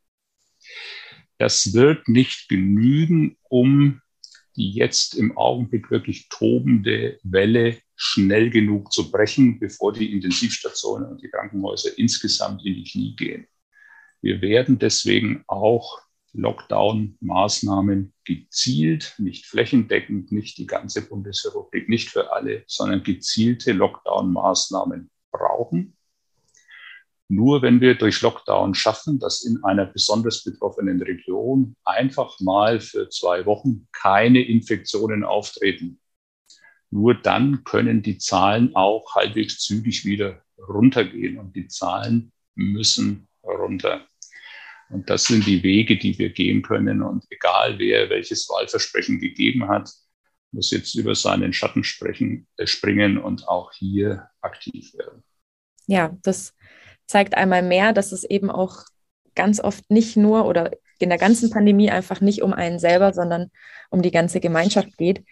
[1.38, 4.02] Das wird nicht genügen, um
[4.56, 11.22] die jetzt im Augenblick wirklich tobende Welle schnell genug zu brechen, bevor die Intensivstationen und
[11.22, 13.48] die Krankenhäuser insgesamt in die Knie gehen.
[14.26, 16.02] Wir werden deswegen auch
[16.34, 25.96] Lockdown-Maßnahmen gezielt, nicht flächendeckend, nicht die ganze Bundesrepublik, nicht für alle, sondern gezielte Lockdown-Maßnahmen brauchen.
[27.28, 33.10] Nur wenn wir durch Lockdown schaffen, dass in einer besonders betroffenen Region einfach mal für
[33.10, 36.00] zwei Wochen keine Infektionen auftreten,
[36.90, 44.08] nur dann können die Zahlen auch halbwegs zügig wieder runtergehen und die Zahlen müssen runter.
[44.90, 47.02] Und das sind die Wege, die wir gehen können.
[47.02, 49.90] Und egal wer welches Wahlversprechen gegeben hat,
[50.52, 55.24] muss jetzt über seinen Schatten sprechen, äh, springen und auch hier aktiv werden.
[55.88, 56.54] Ja, das
[57.08, 58.84] zeigt einmal mehr, dass es eben auch
[59.36, 63.52] ganz oft nicht nur oder in der ganzen Pandemie einfach nicht um einen selber, sondern
[63.90, 65.24] um die ganze Gemeinschaft geht.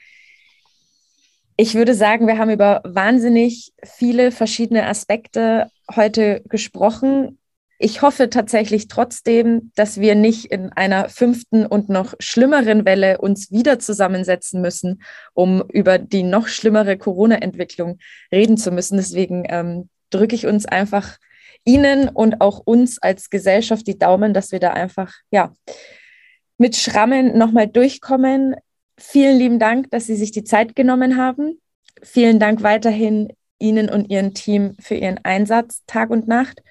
[1.55, 7.39] Ich würde sagen, wir haben über wahnsinnig viele verschiedene Aspekte heute gesprochen.
[7.83, 13.51] Ich hoffe tatsächlich trotzdem, dass wir nicht in einer fünften und noch schlimmeren Welle uns
[13.51, 15.03] wieder zusammensetzen müssen,
[15.33, 17.97] um über die noch schlimmere Corona-Entwicklung
[18.31, 18.95] reden zu müssen.
[18.95, 21.17] Deswegen ähm, drücke ich uns einfach
[21.65, 25.51] Ihnen und auch uns als Gesellschaft die Daumen, dass wir da einfach, ja,
[26.57, 28.55] mit Schrammen nochmal durchkommen.
[28.97, 31.59] Vielen lieben Dank, dass Sie sich die Zeit genommen haben.
[32.01, 36.61] Vielen Dank weiterhin Ihnen und Ihrem Team für Ihren Einsatz Tag und Nacht.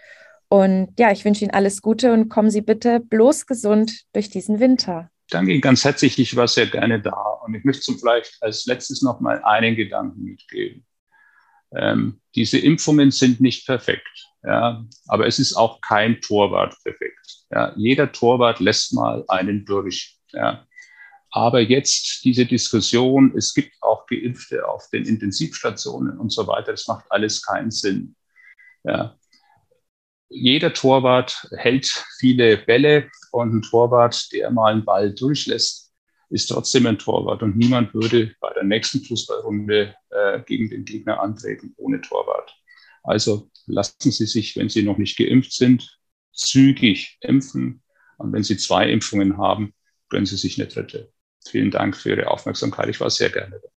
[0.53, 4.61] Und ja, ich wünsche Ihnen alles Gute und kommen Sie bitte bloß gesund durch diesen
[4.61, 5.11] Winter.
[5.31, 6.19] Danke Ihnen ganz herzlich.
[6.19, 7.39] Ich war sehr gerne da.
[7.43, 10.85] Und ich möchte zum vielleicht als letztes noch mal einen Gedanken mitgeben.
[11.75, 14.07] Ähm, diese Impfungen sind nicht perfekt.
[14.45, 17.47] Ja, aber es ist auch kein Torwart perfekt.
[17.51, 20.19] Ja, jeder Torwart lässt mal einen durch.
[20.33, 20.67] Ja.
[21.31, 26.87] Aber jetzt diese Diskussion, es gibt auch Geimpfte auf den Intensivstationen und so weiter, das
[26.89, 28.17] macht alles keinen Sinn.
[28.85, 29.17] Ja.
[30.33, 31.87] Jeder Torwart hält
[32.19, 35.93] viele Bälle und ein Torwart, der mal einen Ball durchlässt,
[36.31, 41.21] ist trotzdem ein Torwart und niemand würde bei der nächsten Fußballrunde äh, gegen den Gegner
[41.21, 42.57] antreten ohne Torwart.
[43.03, 45.99] Also lassen Sie sich, wenn Sie noch nicht geimpft sind,
[46.33, 47.83] zügig impfen.
[48.17, 49.75] Und wenn Sie zwei Impfungen haben,
[50.09, 51.13] gönnen Sie sich eine dritte.
[51.47, 52.89] Vielen Dank für Ihre Aufmerksamkeit.
[52.89, 53.69] Ich war sehr gerne da.